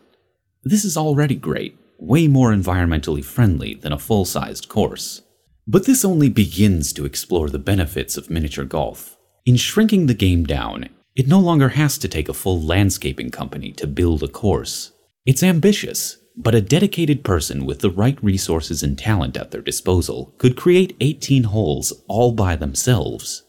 [0.64, 5.22] This is already great, way more environmentally friendly than a full sized course.
[5.68, 9.18] But this only begins to explore the benefits of miniature golf.
[9.46, 13.72] In shrinking the game down, it no longer has to take a full landscaping company
[13.74, 14.92] to build a course.
[15.26, 20.34] It's ambitious, but a dedicated person with the right resources and talent at their disposal
[20.38, 23.44] could create 18 holes all by themselves.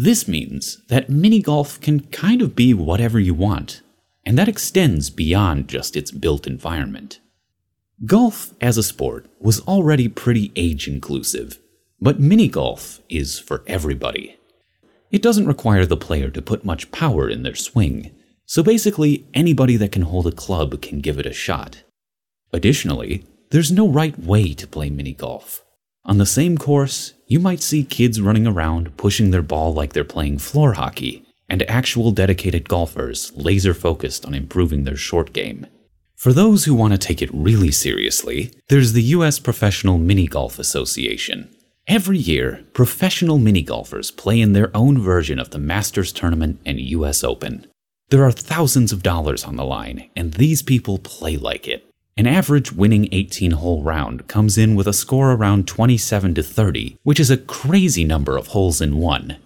[0.00, 3.82] This means that mini golf can kind of be whatever you want,
[4.24, 7.18] and that extends beyond just its built environment.
[8.06, 11.58] Golf as a sport was already pretty age inclusive,
[12.00, 14.36] but mini golf is for everybody.
[15.10, 18.12] It doesn't require the player to put much power in their swing,
[18.46, 21.82] so basically anybody that can hold a club can give it a shot.
[22.52, 25.64] Additionally, there's no right way to play mini golf.
[26.08, 30.04] On the same course, you might see kids running around pushing their ball like they're
[30.04, 35.66] playing floor hockey, and actual dedicated golfers laser focused on improving their short game.
[36.16, 40.58] For those who want to take it really seriously, there's the US Professional Mini Golf
[40.58, 41.54] Association.
[41.86, 46.80] Every year, professional mini golfers play in their own version of the Masters Tournament and
[46.80, 47.66] US Open.
[48.08, 51.87] There are thousands of dollars on the line, and these people play like it.
[52.18, 56.98] An average winning 18 hole round comes in with a score around 27 to 30,
[57.04, 59.36] which is a crazy number of holes in one.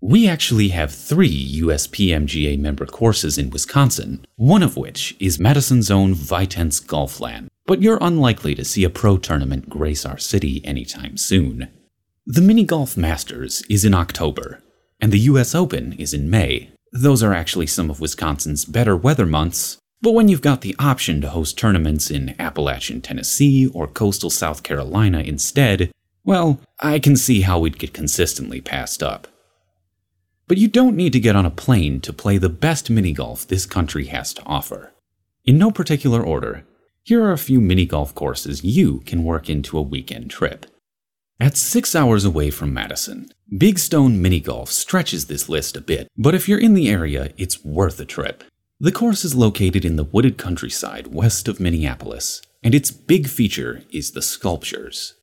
[0.00, 6.14] We actually have three USPMGA member courses in Wisconsin, one of which is Madison's own
[6.14, 11.68] Vitense Golfland, but you're unlikely to see a pro tournament grace our city anytime soon.
[12.24, 14.62] The Mini Golf Masters is in October,
[15.02, 16.70] and the US Open is in May.
[16.92, 21.20] Those are actually some of Wisconsin's better weather months, but when you've got the option
[21.20, 25.90] to host tournaments in Appalachian Tennessee or coastal South Carolina instead,
[26.24, 29.28] well, I can see how we'd get consistently passed up.
[30.48, 33.46] But you don't need to get on a plane to play the best mini golf
[33.46, 34.92] this country has to offer.
[35.44, 36.64] In no particular order,
[37.02, 40.66] here are a few mini golf courses you can work into a weekend trip.
[41.38, 46.08] At six hours away from Madison, Big Stone Mini Golf stretches this list a bit,
[46.16, 48.42] but if you're in the area, it's worth a trip.
[48.78, 53.82] The course is located in the wooded countryside west of Minneapolis, and its big feature
[53.90, 55.14] is the sculptures.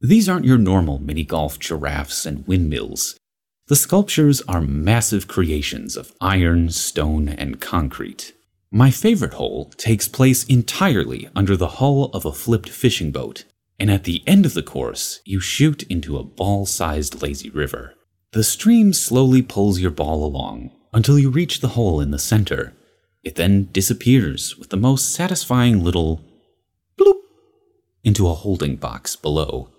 [0.00, 3.18] These aren't your normal mini golf giraffes and windmills.
[3.66, 8.32] The sculptures are massive creations of iron, stone, and concrete.
[8.70, 13.44] My favorite hole takes place entirely under the hull of a flipped fishing boat,
[13.76, 17.94] and at the end of the course, you shoot into a ball sized lazy river.
[18.30, 22.72] The stream slowly pulls your ball along until you reach the hole in the center,
[23.24, 26.20] it then disappears with the most satisfying little
[26.98, 27.20] bloop
[28.04, 29.70] into a holding box below.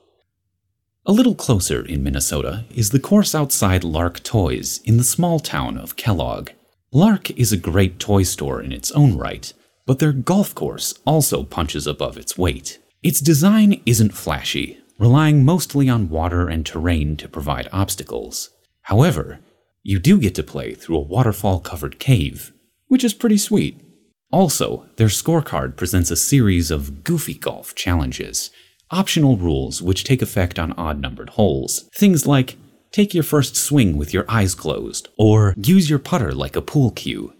[1.05, 5.77] A little closer in Minnesota is the course outside Lark Toys in the small town
[5.77, 6.49] of Kellogg.
[6.91, 9.53] Lark is a great toy store in its own right,
[9.85, 12.79] but their golf course also punches above its weight.
[13.03, 18.49] Its design isn't flashy, relying mostly on water and terrain to provide obstacles.
[18.81, 19.39] However,
[19.83, 22.51] you do get to play through a waterfall covered cave
[22.87, 23.79] which is pretty sweet.
[24.31, 28.51] Also, their scorecard presents a series of goofy golf challenges,
[28.91, 31.89] optional rules which take effect on odd numbered holes.
[31.95, 32.57] Things like
[32.91, 36.91] take your first swing with your eyes closed, or use your putter like a pool
[36.91, 37.33] cue.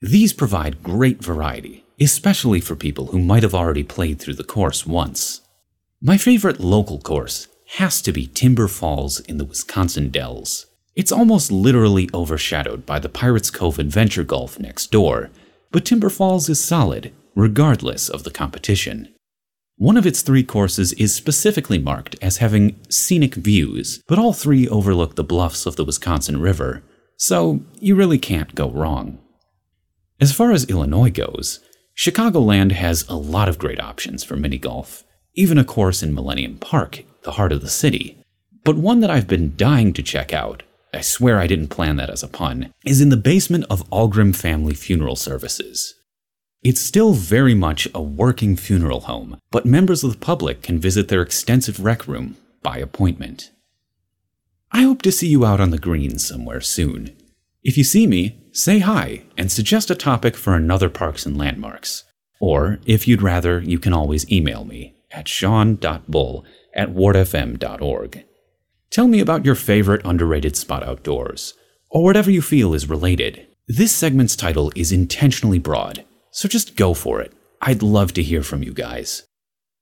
[0.00, 4.86] These provide great variety, especially for people who might have already played through the course
[4.86, 5.40] once.
[6.00, 10.66] My favorite local course has to be Timber Falls in the Wisconsin Dells.
[10.98, 15.30] It's almost literally overshadowed by the Pirates Cove Adventure Golf next door,
[15.70, 19.14] but Timber Falls is solid, regardless of the competition.
[19.76, 24.66] One of its three courses is specifically marked as having scenic views, but all three
[24.66, 26.82] overlook the bluffs of the Wisconsin River,
[27.16, 29.20] so you really can't go wrong.
[30.20, 31.60] As far as Illinois goes,
[31.96, 36.56] Chicagoland has a lot of great options for mini golf, even a course in Millennium
[36.58, 38.20] Park, the heart of the city.
[38.64, 42.10] But one that I've been dying to check out I swear I didn't plan that
[42.10, 45.94] as a pun, is in the basement of Ahlgrim Family Funeral Services.
[46.62, 51.08] It's still very much a working funeral home, but members of the public can visit
[51.08, 53.50] their extensive rec room by appointment.
[54.72, 57.16] I hope to see you out on the green somewhere soon.
[57.62, 62.04] If you see me, say hi and suggest a topic for another Parks and Landmarks.
[62.40, 68.24] Or, if you'd rather, you can always email me at sean.bull at wortfm.org.
[68.90, 71.54] Tell me about your favorite underrated spot outdoors,
[71.90, 73.46] or whatever you feel is related.
[73.66, 77.34] This segment's title is intentionally broad, so just go for it.
[77.60, 79.24] I'd love to hear from you guys.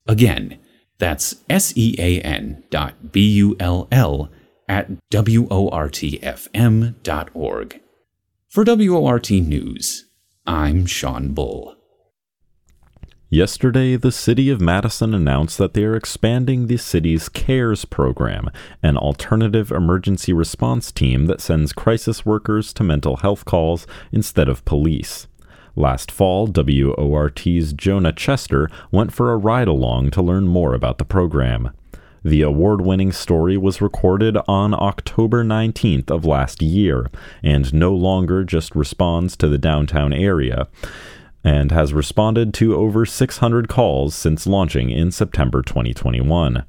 [0.08, 0.58] Again,
[0.98, 4.30] that's S-E-A-N dot B-U-L-L
[4.68, 7.80] at W-O-R-T-F-M dot org.
[8.48, 10.06] For WORT News,
[10.46, 11.75] I'm Sean Bull.
[13.28, 18.50] Yesterday, the City of Madison announced that they are expanding the city's CARES program,
[18.84, 24.64] an alternative emergency response team that sends crisis workers to mental health calls instead of
[24.64, 25.26] police.
[25.74, 31.04] Last fall, WORT's Jonah Chester went for a ride along to learn more about the
[31.04, 31.72] program.
[32.22, 37.10] The award winning story was recorded on October 19th of last year
[37.42, 40.68] and no longer just responds to the downtown area
[41.46, 46.64] and has responded to over 600 calls since launching in September 2021.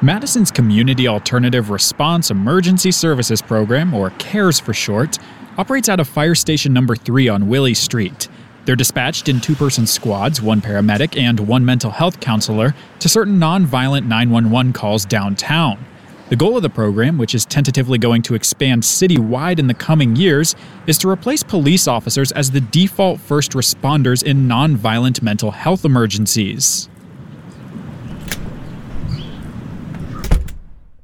[0.00, 5.18] Madison's Community Alternative Response Emergency Services Program, or CARES for short,
[5.58, 8.28] operates out of Fire Station Number 3 on Willy Street.
[8.64, 13.38] They're dispatched in two person squads, one paramedic and one mental health counselor, to certain
[13.38, 15.84] non-violent 911 calls downtown.
[16.30, 20.16] The goal of the program, which is tentatively going to expand citywide in the coming
[20.16, 20.56] years,
[20.86, 26.88] is to replace police officers as the default first responders in nonviolent mental health emergencies.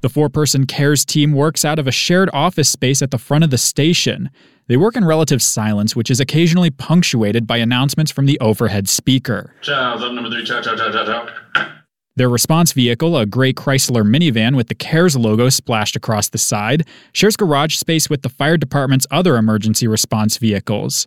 [0.00, 3.44] The four person CARES team works out of a shared office space at the front
[3.44, 4.30] of the station.
[4.68, 9.54] They work in relative silence, which is occasionally punctuated by announcements from the overhead speaker.
[9.60, 11.79] Charles, up number three, chow, chow, chow, chow.
[12.20, 16.86] Their response vehicle, a gray Chrysler minivan with the CARES logo splashed across the side,
[17.14, 21.06] shares garage space with the fire department's other emergency response vehicles.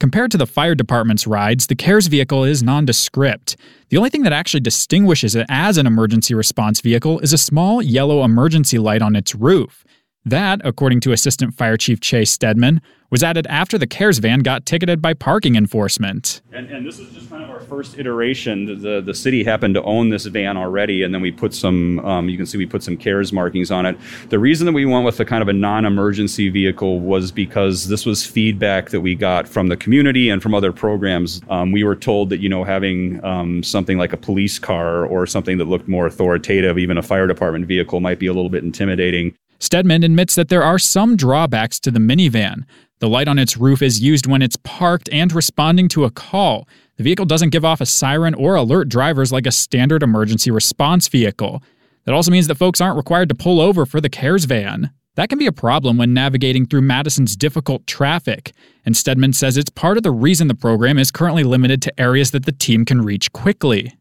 [0.00, 3.58] Compared to the fire department's rides, the CARES vehicle is nondescript.
[3.90, 7.82] The only thing that actually distinguishes it as an emergency response vehicle is a small
[7.82, 9.84] yellow emergency light on its roof.
[10.26, 14.64] That, according to Assistant Fire Chief Chase Stedman, was added after the CARES van got
[14.64, 16.40] ticketed by parking enforcement.
[16.50, 18.80] And, and this is just kind of our first iteration.
[18.80, 22.28] The, the city happened to own this van already, and then we put some, um,
[22.30, 23.98] you can see we put some CARES markings on it.
[24.30, 27.86] The reason that we went with a kind of a non emergency vehicle was because
[27.88, 31.42] this was feedback that we got from the community and from other programs.
[31.50, 35.26] Um, we were told that, you know, having um, something like a police car or
[35.26, 38.64] something that looked more authoritative, even a fire department vehicle, might be a little bit
[38.64, 39.36] intimidating.
[39.64, 42.64] Stedman admits that there are some drawbacks to the minivan.
[42.98, 46.68] The light on its roof is used when it's parked and responding to a call.
[46.98, 51.08] The vehicle doesn't give off a siren or alert drivers like a standard emergency response
[51.08, 51.62] vehicle.
[52.04, 54.90] That also means that folks aren't required to pull over for the CARES van.
[55.14, 58.52] That can be a problem when navigating through Madison's difficult traffic,
[58.84, 62.32] and Stedman says it's part of the reason the program is currently limited to areas
[62.32, 63.94] that the team can reach quickly.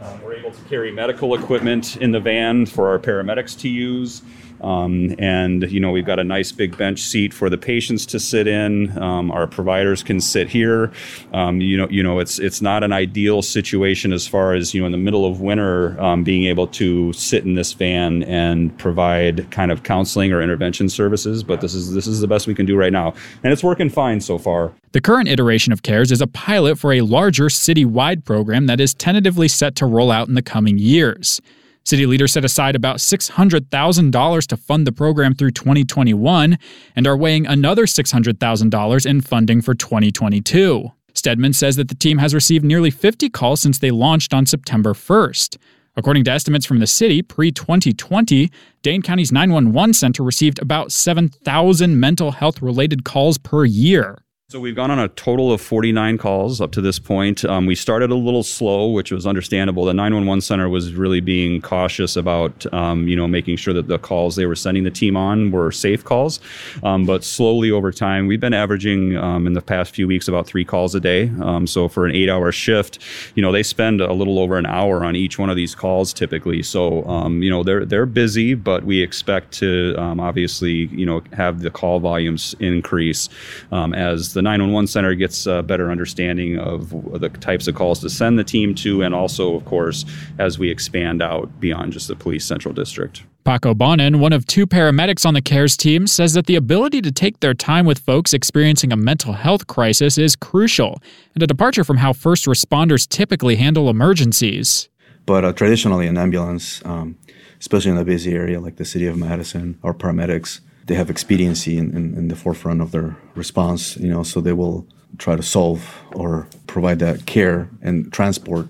[0.00, 4.22] Um, we're able to carry medical equipment in the van for our paramedics to use.
[4.64, 8.18] Um, and you know we've got a nice big bench seat for the patients to
[8.18, 8.96] sit in.
[8.98, 10.90] Um, our providers can sit here.
[11.32, 14.80] Um, you know, you know it's it's not an ideal situation as far as you
[14.80, 18.76] know in the middle of winter um, being able to sit in this van and
[18.78, 21.42] provide kind of counseling or intervention services.
[21.42, 23.12] But this is this is the best we can do right now,
[23.42, 24.72] and it's working fine so far.
[24.92, 28.94] The current iteration of CARES is a pilot for a larger citywide program that is
[28.94, 31.40] tentatively set to roll out in the coming years.
[31.84, 36.58] City leaders set aside about $600,000 to fund the program through 2021
[36.96, 40.90] and are weighing another $600,000 in funding for 2022.
[41.12, 44.94] Stedman says that the team has received nearly 50 calls since they launched on September
[44.94, 45.58] 1st.
[45.94, 48.50] According to estimates from the city, pre 2020,
[48.82, 54.23] Dane County's 911 center received about 7,000 mental health related calls per year.
[54.50, 57.46] So we've gone on a total of 49 calls up to this point.
[57.46, 59.86] Um, we started a little slow, which was understandable.
[59.86, 63.98] The 911 center was really being cautious about, um, you know, making sure that the
[63.98, 66.40] calls they were sending the team on were safe calls.
[66.82, 70.46] Um, but slowly over time, we've been averaging um, in the past few weeks about
[70.46, 71.30] three calls a day.
[71.40, 72.98] Um, so for an eight-hour shift,
[73.34, 76.12] you know, they spend a little over an hour on each one of these calls
[76.12, 76.62] typically.
[76.62, 81.62] So um, you know, they're they're busy, but we expect to obviously, you know, have
[81.62, 83.30] the call volumes increase
[83.72, 88.38] as the 911 center gets a better understanding of the types of calls to send
[88.38, 90.04] the team to, and also, of course,
[90.38, 93.22] as we expand out beyond just the police central district.
[93.44, 97.12] Paco Bonin, one of two paramedics on the CARES team, says that the ability to
[97.12, 101.02] take their time with folks experiencing a mental health crisis is crucial
[101.34, 104.88] and a departure from how first responders typically handle emergencies.
[105.26, 107.18] But uh, traditionally, an ambulance, um,
[107.60, 111.78] especially in a busy area like the city of Madison, our paramedics they have expediency
[111.78, 114.86] in, in, in, the forefront of their response, you know, so they will
[115.18, 118.68] try to solve or provide that care and transport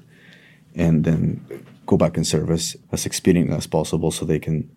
[0.74, 1.44] and then
[1.86, 4.68] go back in service as expedient as possible so they can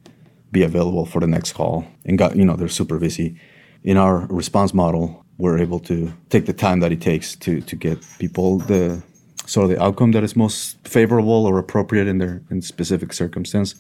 [0.52, 1.86] be available for the next call.
[2.06, 3.40] And got, you know, they're super busy.
[3.84, 7.76] In our response model, we're able to take the time that it takes to, to
[7.76, 9.04] get people the
[9.46, 13.76] sort of the outcome that is most favorable or appropriate in their in specific circumstance.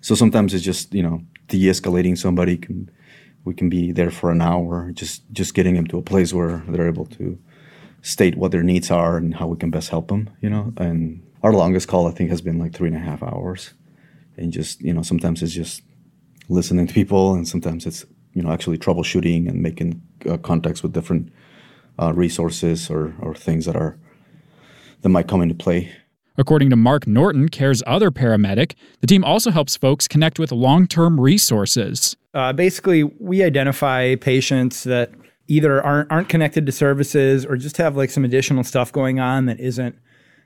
[0.00, 2.90] So sometimes it's just, you know, de-escalating somebody can
[3.44, 6.62] we can be there for an hour, just just getting them to a place where
[6.68, 7.38] they're able to
[8.02, 10.30] state what their needs are and how we can best help them.
[10.40, 13.22] You know, and our longest call I think has been like three and a half
[13.22, 13.74] hours,
[14.36, 15.82] and just you know sometimes it's just
[16.48, 20.92] listening to people, and sometimes it's you know actually troubleshooting and making uh, contacts with
[20.92, 21.32] different
[22.00, 23.98] uh, resources or or things that are
[25.02, 25.92] that might come into play.
[26.38, 30.86] According to Mark Norton, CARE's other paramedic, the team also helps folks connect with long
[30.86, 32.16] term resources.
[32.32, 35.10] Uh, basically, we identify patients that
[35.48, 39.46] either aren't, aren't connected to services or just have like some additional stuff going on
[39.46, 39.98] that isn't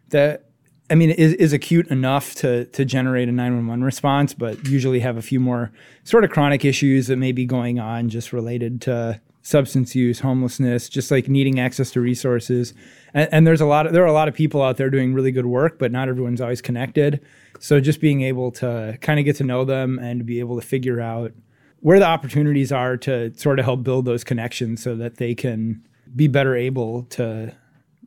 [0.08, 0.48] that
[0.90, 5.16] I mean, is, is acute enough to to generate a 911 response, but usually have
[5.16, 5.72] a few more
[6.04, 10.88] sort of chronic issues that may be going on just related to substance use, homelessness,
[10.88, 12.74] just like needing access to resources.
[13.14, 15.14] And, and, there's a lot of, there are a lot of people out there doing
[15.14, 17.20] really good work, but not everyone's always connected.
[17.60, 20.66] So just being able to kind of get to know them and be able to
[20.66, 21.32] figure out
[21.80, 25.86] where the opportunities are to sort of help build those connections so that they can
[26.14, 27.52] be better able to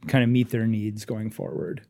[0.08, 1.82] kind of meet their needs going forward.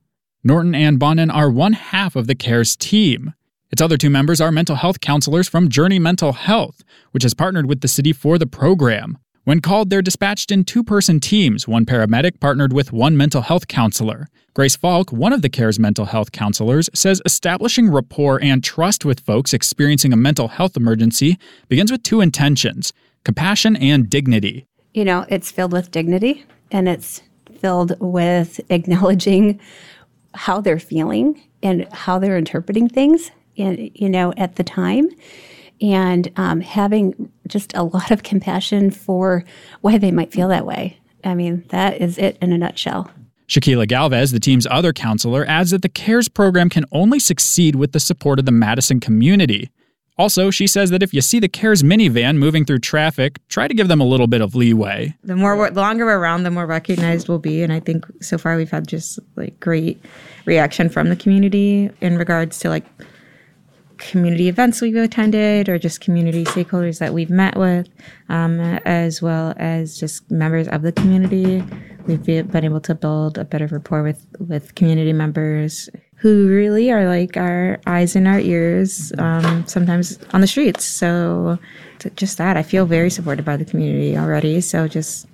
[0.44, 3.34] Norton and Bonin are one half of the CARES team.
[3.72, 7.68] Its other two members are mental health counselors from Journey Mental Health, which has partnered
[7.68, 9.18] with the city for the program.
[9.46, 13.68] When called, they're dispatched in two person teams, one paramedic partnered with one mental health
[13.68, 14.28] counselor.
[14.56, 19.20] Grace Falk, one of the CARE's mental health counselors, says establishing rapport and trust with
[19.20, 21.38] folks experiencing a mental health emergency
[21.70, 22.92] begins with two intentions
[23.24, 24.66] compassion and dignity.
[24.96, 27.22] You know, it's filled with dignity and it's
[27.60, 29.60] filled with acknowledging
[30.34, 35.08] how they're feeling and how they're interpreting things, in, you know, at the time
[35.82, 39.44] and um, having just a lot of compassion for
[39.82, 41.00] why they might feel that way.
[41.24, 43.10] I mean, that is it in a nutshell.
[43.48, 47.92] Shakila Galvez, the team's other counselor, adds that the CARES program can only succeed with
[47.92, 49.70] the support of the Madison community.
[50.18, 53.74] Also, she says that if you see the CARES minivan moving through traffic, try to
[53.74, 55.14] give them a little bit of leeway.
[55.24, 58.38] The more we're, longer we're around, the more recognized we'll be, and I think so
[58.38, 60.02] far we've had just like great
[60.46, 62.86] reaction from the community in regards to like
[63.98, 67.88] community events we've attended or just community stakeholders that we've met with,
[68.30, 71.64] um, as well as just members of the community.
[72.08, 77.08] We've been able to build a better rapport with, with community members who really are
[77.08, 80.86] like our eyes and our ears, um, sometimes on the streets.
[80.86, 81.60] So,
[82.16, 84.62] just that, I feel very supported by the community already.
[84.62, 85.28] So, just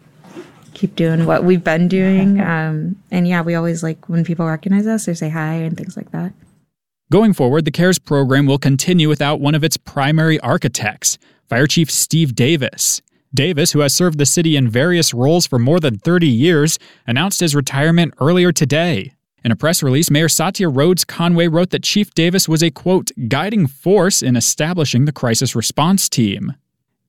[0.73, 2.39] keep doing what we've been doing.
[2.39, 5.95] Um, and yeah, we always like when people recognize us, or say hi and things
[5.95, 6.33] like that.
[7.11, 11.17] Going forward, the CARES program will continue without one of its primary architects,
[11.49, 13.01] Fire Chief Steve Davis.
[13.35, 17.41] Davis, who has served the city in various roles for more than 30 years, announced
[17.41, 19.11] his retirement earlier today.
[19.43, 23.11] In a press release, Mayor Satya Rhodes Conway wrote that Chief Davis was a quote,
[23.27, 26.53] guiding force in establishing the crisis response team.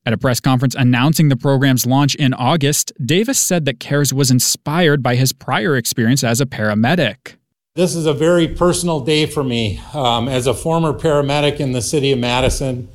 [0.05, 4.33] At a press conference announcing the program's launch in August, Davis said that CARES was
[4.33, 7.37] inspired by his prior experience as a paramedic.
[7.75, 9.81] This is a very personal day for me.
[9.95, 12.87] Um, as a former paramedic in the city of Madison,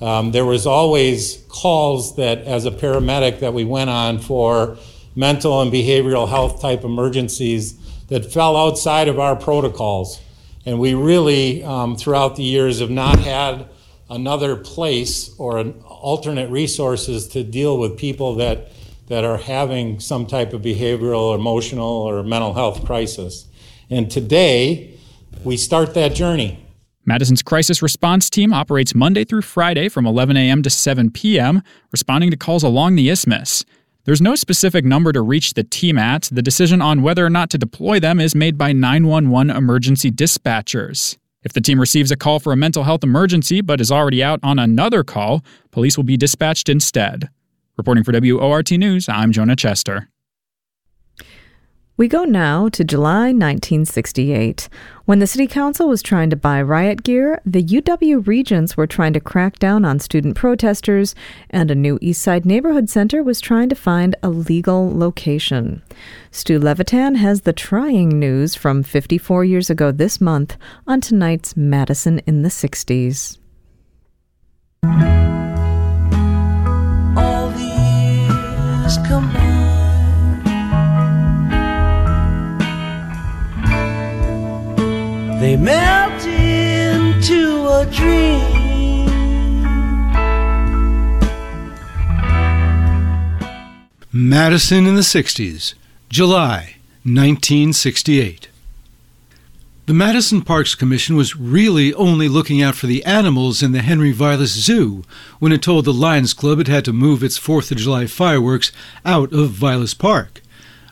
[0.00, 4.76] um, there was always calls that as a paramedic that we went on for
[5.14, 7.74] mental and behavioral health type emergencies
[8.08, 10.20] that fell outside of our protocols.
[10.66, 13.68] And we really, um, throughout the years, have not had
[14.10, 18.72] another place or an alternate resources to deal with people that,
[19.06, 23.46] that are having some type of behavioral, emotional, or mental health crisis.
[23.90, 24.98] And today,
[25.44, 26.64] we start that journey.
[27.06, 30.62] Madison's crisis response team operates Monday through Friday from 11 a.m.
[30.62, 31.62] to 7 p.m.,
[31.92, 33.64] responding to calls along the isthmus.
[34.04, 36.28] There's no specific number to reach the team at.
[36.32, 41.16] The decision on whether or not to deploy them is made by 911 emergency dispatchers.
[41.42, 44.40] If the team receives a call for a mental health emergency but is already out
[44.42, 47.28] on another call, police will be dispatched instead.
[47.76, 50.08] Reporting for WORT News, I'm Jonah Chester.
[51.96, 54.68] We go now to July 1968.
[55.04, 59.12] When the City Council was trying to buy riot gear, the UW Regents were trying
[59.12, 61.14] to crack down on student protesters,
[61.50, 65.82] and a new East Side Neighborhood Center was trying to find a legal location.
[66.32, 70.56] Stu Levitan has the trying news from 54 years ago this month
[70.88, 73.38] on tonight's Madison in the 60s.
[77.16, 78.98] All these
[85.44, 89.04] They melt into a dream.
[94.10, 95.74] Madison in the 60s,
[96.08, 98.48] July 1968.
[99.84, 104.12] The Madison Parks Commission was really only looking out for the animals in the Henry
[104.12, 105.04] Vilas Zoo
[105.40, 108.72] when it told the Lions Club it had to move its Fourth of July fireworks
[109.04, 110.40] out of Vilas Park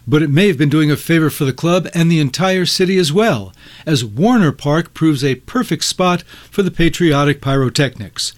[0.07, 2.97] but it may have been doing a favor for the club and the entire city
[2.99, 3.53] as well,
[3.87, 8.33] as Warner Park proves a perfect spot for the patriotic pyrotechnics.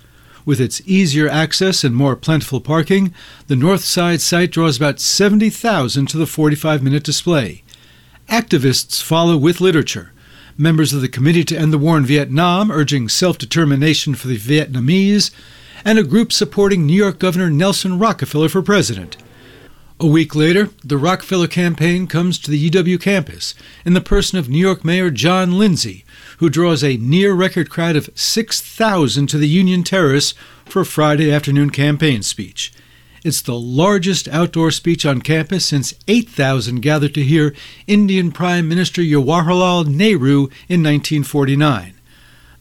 [0.45, 3.15] With its easier access and more plentiful parking,
[3.47, 7.63] the North Side site draws about 70,000 to the 45 minute display.
[8.29, 10.13] Activists follow with literature.
[10.59, 14.39] Members of the Committee to End the War in Vietnam urging self determination for the
[14.39, 15.31] Vietnamese,
[15.85, 19.17] and a group supporting New York Governor Nelson Rockefeller for president.
[20.05, 23.55] A week later, the Rockefeller campaign comes to the UW campus
[23.87, 26.05] in the person of New York Mayor John Lindsay,
[26.37, 30.35] who draws a near record crowd of 6,000 to the Union Terrace
[30.67, 32.71] for a Friday afternoon campaign speech.
[33.25, 37.55] It's the largest outdoor speech on campus since 8,000 gathered to hear
[37.87, 41.94] Indian Prime Minister Jawaharlal Nehru in 1949.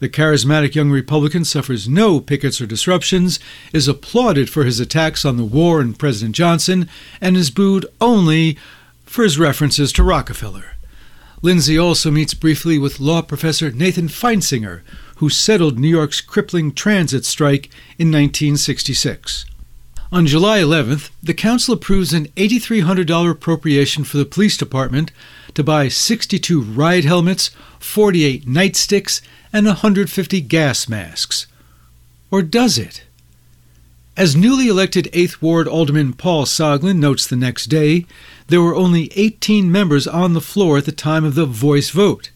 [0.04, 3.40] The charismatic young Republican suffers no pickets or disruptions,
[3.72, 6.90] is applauded for his attacks on the war and President Johnson,
[7.22, 8.58] and is booed only
[9.06, 10.72] for his references to Rockefeller.
[11.40, 14.82] Lindsay also meets briefly with law professor Nathan Feinsinger,
[15.16, 19.46] who settled New York's crippling transit strike in 1966.
[20.12, 25.12] On July 11th, the Council approves an $8,300 appropriation for the police department
[25.54, 29.22] to buy 62 ride helmets, 48 nightsticks,
[29.54, 31.46] and 150 gas masks.
[32.28, 33.04] Or does it?
[34.16, 38.04] As newly elected 8th Ward Alderman Paul Soglin notes the next day,
[38.48, 42.30] there were only 18 members on the floor at the time of the voice vote.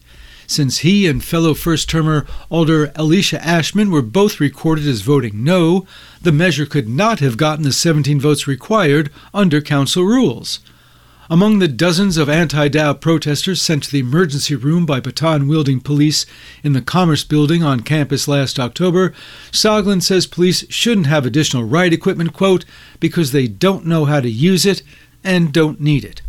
[0.47, 5.85] Since he and fellow first termer Alder Alicia Ashman were both recorded as voting no,
[6.21, 10.59] the measure could not have gotten the 17 votes required under council rules.
[11.31, 15.79] Among the dozens of anti Dow protesters sent to the emergency room by baton wielding
[15.79, 16.25] police
[16.63, 19.13] in the Commerce Building on campus last October,
[19.51, 22.65] Soglin says police shouldn't have additional riot equipment, quote,
[22.99, 24.81] because they don't know how to use it
[25.23, 26.23] and don't need it.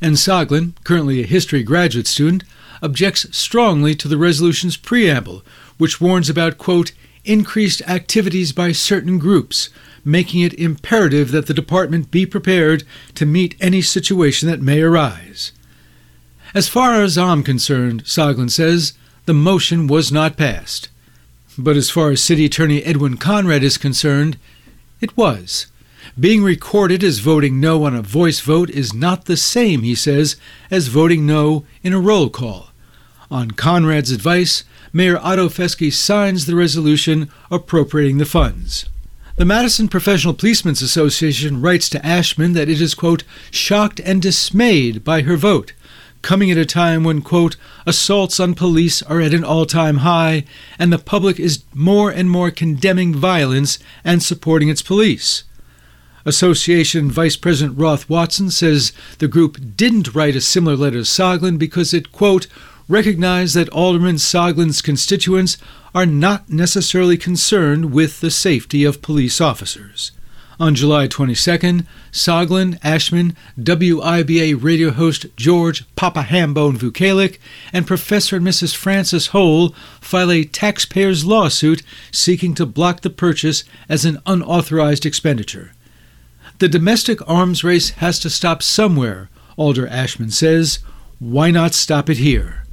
[0.00, 2.42] And Soglin, currently a history graduate student,
[2.80, 5.44] objects strongly to the resolution's preamble,
[5.76, 6.92] which warns about, quote,
[7.26, 9.68] increased activities by certain groups,
[10.04, 12.84] making it imperative that the department be prepared
[13.14, 15.52] to meet any situation that may arise.
[16.54, 18.94] As far as I'm concerned, Soglin says,
[19.26, 20.88] the motion was not passed.
[21.58, 24.38] But as far as City Attorney Edwin Conrad is concerned,
[25.00, 25.66] it was.
[26.18, 30.36] Being recorded as voting no on a voice vote is not the same, he says,
[30.70, 32.68] as voting no in a roll call.
[33.30, 38.86] On Conrad's advice, Mayor Otto Festge signs the resolution appropriating the funds.
[39.38, 43.22] The Madison Professional Policemen's Association writes to Ashman that it is, quote,
[43.52, 45.74] shocked and dismayed by her vote,
[46.22, 47.54] coming at a time when, quote,
[47.86, 50.42] assaults on police are at an all time high
[50.76, 55.44] and the public is more and more condemning violence and supporting its police.
[56.24, 61.60] Association Vice President Roth Watson says the group didn't write a similar letter to Soglin
[61.60, 62.48] because it, quote,
[62.88, 65.58] recognized that Alderman Soglin's constituents
[65.94, 70.12] are not necessarily concerned with the safety of police officers.
[70.60, 77.38] On July 22nd, Soglin, Ashman, WIBA radio host George Papa Hambone Vukelich,
[77.72, 78.74] and Professor and Mrs.
[78.74, 85.72] Francis Hole file a taxpayer's lawsuit seeking to block the purchase as an unauthorized expenditure.
[86.58, 90.80] The domestic arms race has to stop somewhere, Alder Ashman says.
[91.20, 92.64] Why not stop it here?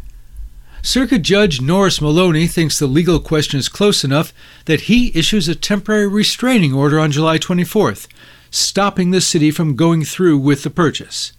[0.86, 4.32] Circuit Judge Norris Maloney thinks the legal question is close enough
[4.66, 8.08] that he issues a temporary restraining order on July 24th,
[8.52, 11.34] stopping the city from going through with the purchase.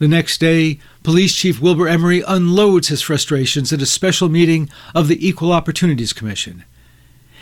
[0.00, 5.08] The next day, Police Chief Wilbur Emery unloads his frustrations at a special meeting of
[5.08, 6.64] the Equal Opportunities Commission.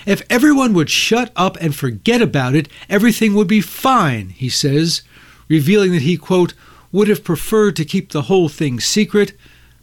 [0.07, 5.03] If everyone would shut up and forget about it, everything would be fine, he says,
[5.49, 6.55] revealing that he, quote,
[6.93, 9.33] would have preferred to keep the whole thing secret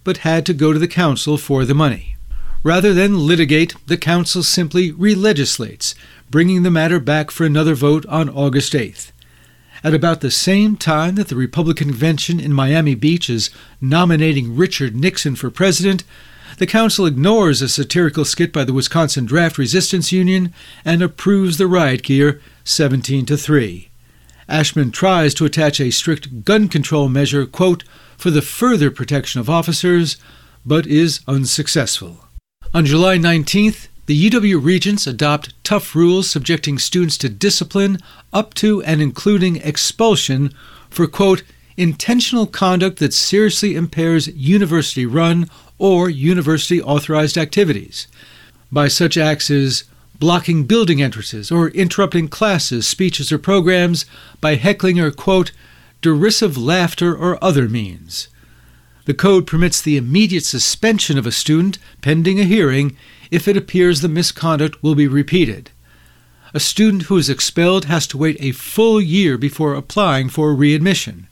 [0.08, 2.16] but had to go to the council for the money.
[2.64, 5.96] Rather than litigate, the council simply relegislates,
[6.30, 9.12] bringing the matter back for another vote on August 8th.
[9.84, 13.50] At about the same time that the Republican convention in Miami Beach is
[13.82, 16.06] nominating Richard Nixon for president,
[16.58, 20.54] the council ignores a satirical skit by the Wisconsin Draft Resistance Union
[20.86, 23.90] and approves the riot gear 17 to 3.
[24.48, 27.84] Ashman tries to attach a strict gun control measure, quote,
[28.18, 30.18] for the further protection of officers,
[30.66, 32.26] but is unsuccessful.
[32.74, 38.00] On July 19th, the UW Regents adopt tough rules subjecting students to discipline
[38.34, 40.54] up to and including expulsion
[40.90, 41.44] for, quote,
[41.76, 48.08] intentional conduct that seriously impairs university run or university authorized activities.
[48.72, 49.84] By such acts as
[50.20, 54.06] blocking building entrances or interrupting classes, speeches, or programs
[54.42, 55.52] by heckling or, quote,
[56.02, 58.28] derisive laughter, or other means.
[59.06, 62.98] The code permits the immediate suspension of a student pending a hearing
[63.32, 65.72] if it appears the misconduct will be repeated.
[66.54, 71.28] A student who is expelled has to wait a full year before applying for readmission.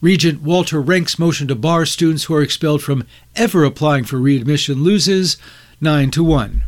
[0.00, 4.82] Regent Walter Renk's motion to bar students who are expelled from ever applying for readmission
[4.82, 5.36] loses
[5.80, 6.64] 9 to 1.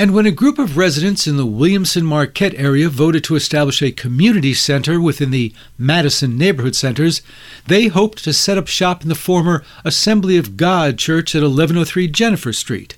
[0.00, 3.90] And when a group of residents in the Williamson Marquette area voted to establish a
[3.90, 7.20] community center within the Madison neighborhood centers,
[7.66, 12.08] they hoped to set up shop in the former Assembly of God Church at 1103
[12.12, 12.96] Jenifer Street.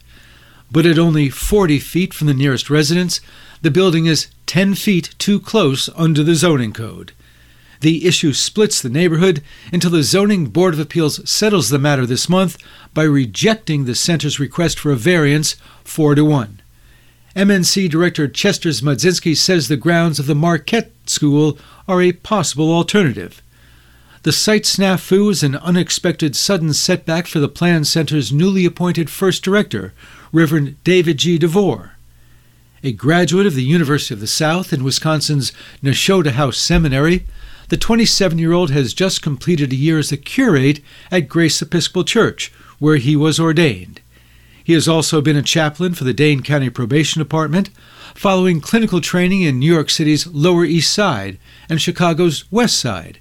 [0.71, 3.23] But at only 40 feet from the nearest residence,
[3.63, 7.13] the building is 10 feet too close under the zoning code.
[7.81, 9.43] The issue splits the neighborhood
[9.73, 12.59] until the Zoning Board of Appeals settles the matter this month
[12.93, 16.60] by rejecting the center's request for a variance 4 to 1.
[17.37, 21.57] MNC Director Chester Zmudzinski says the grounds of the Marquette School
[21.87, 23.41] are a possible alternative.
[24.25, 29.45] The site snafu is an unexpected sudden setback for the Plan Center's newly appointed first
[29.45, 29.95] director,
[30.33, 31.39] Reverend David G.
[31.39, 31.93] DeVore.
[32.83, 35.53] A graduate of the University of the South and Wisconsin's
[35.85, 37.27] Nashotah House Seminary,
[37.69, 40.81] the 27 year old has just completed a year as a curate
[41.13, 44.01] at Grace Episcopal Church, where he was ordained.
[44.63, 47.71] He has also been a chaplain for the Dane County Probation Department,
[48.15, 51.39] following clinical training in New York City's Lower East Side
[51.69, 53.21] and Chicago's West Side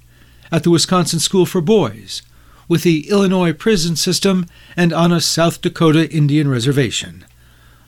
[0.52, 2.22] at the Wisconsin School for Boys,
[2.68, 7.24] with the Illinois prison system, and on a South Dakota Indian reservation.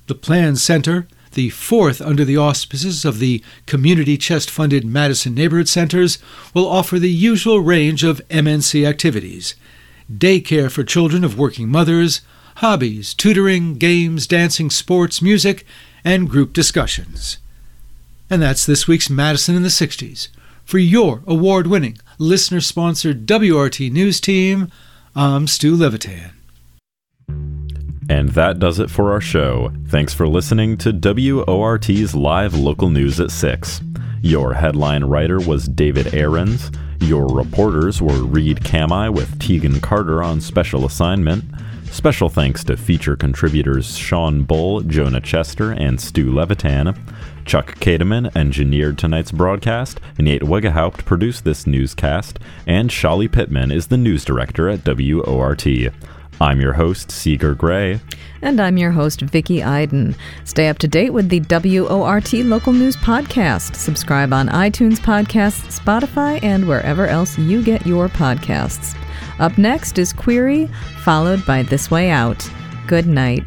[0.07, 5.69] The Plan Center, the fourth under the auspices of the community chest funded Madison Neighborhood
[5.69, 6.19] Centers,
[6.55, 9.55] will offer the usual range of MNC activities
[10.13, 12.21] daycare for children of working mothers,
[12.57, 15.65] hobbies, tutoring, games, dancing, sports, music,
[16.05, 17.39] and group discussions.
[18.29, 20.29] And that's this week's Madison in the 60s.
[20.65, 24.71] For your award winning, listener sponsored WRT News team,
[25.15, 26.31] I'm Stu Levitan.
[28.09, 29.73] And that does it for our show.
[29.89, 33.81] Thanks for listening to WORT's live local news at 6.
[34.23, 36.71] Your headline writer was David Ahrens.
[37.01, 41.45] Your reporters were Reed Kamai with Tegan Carter on special assignment.
[41.93, 46.99] Special thanks to feature contributors Sean Bull, Jonah Chester, and Stu Levitan.
[47.45, 53.99] Chuck Kademan engineered tonight's broadcast, Nate Wegehaupt produced this newscast, and Shali Pittman is the
[53.99, 55.67] news director at WORT.
[56.41, 58.01] I'm your host, Seeger Gray.
[58.41, 60.17] And I'm your host, Vicki Iden.
[60.45, 63.77] Stay up to date with the WORT Local News Podcast.
[63.77, 68.97] Subscribe on iTunes Podcasts, Spotify, and wherever else you get your podcasts.
[69.43, 70.71] Up next is Query,
[71.01, 72.49] followed by This Way Out.
[72.87, 73.43] Good night.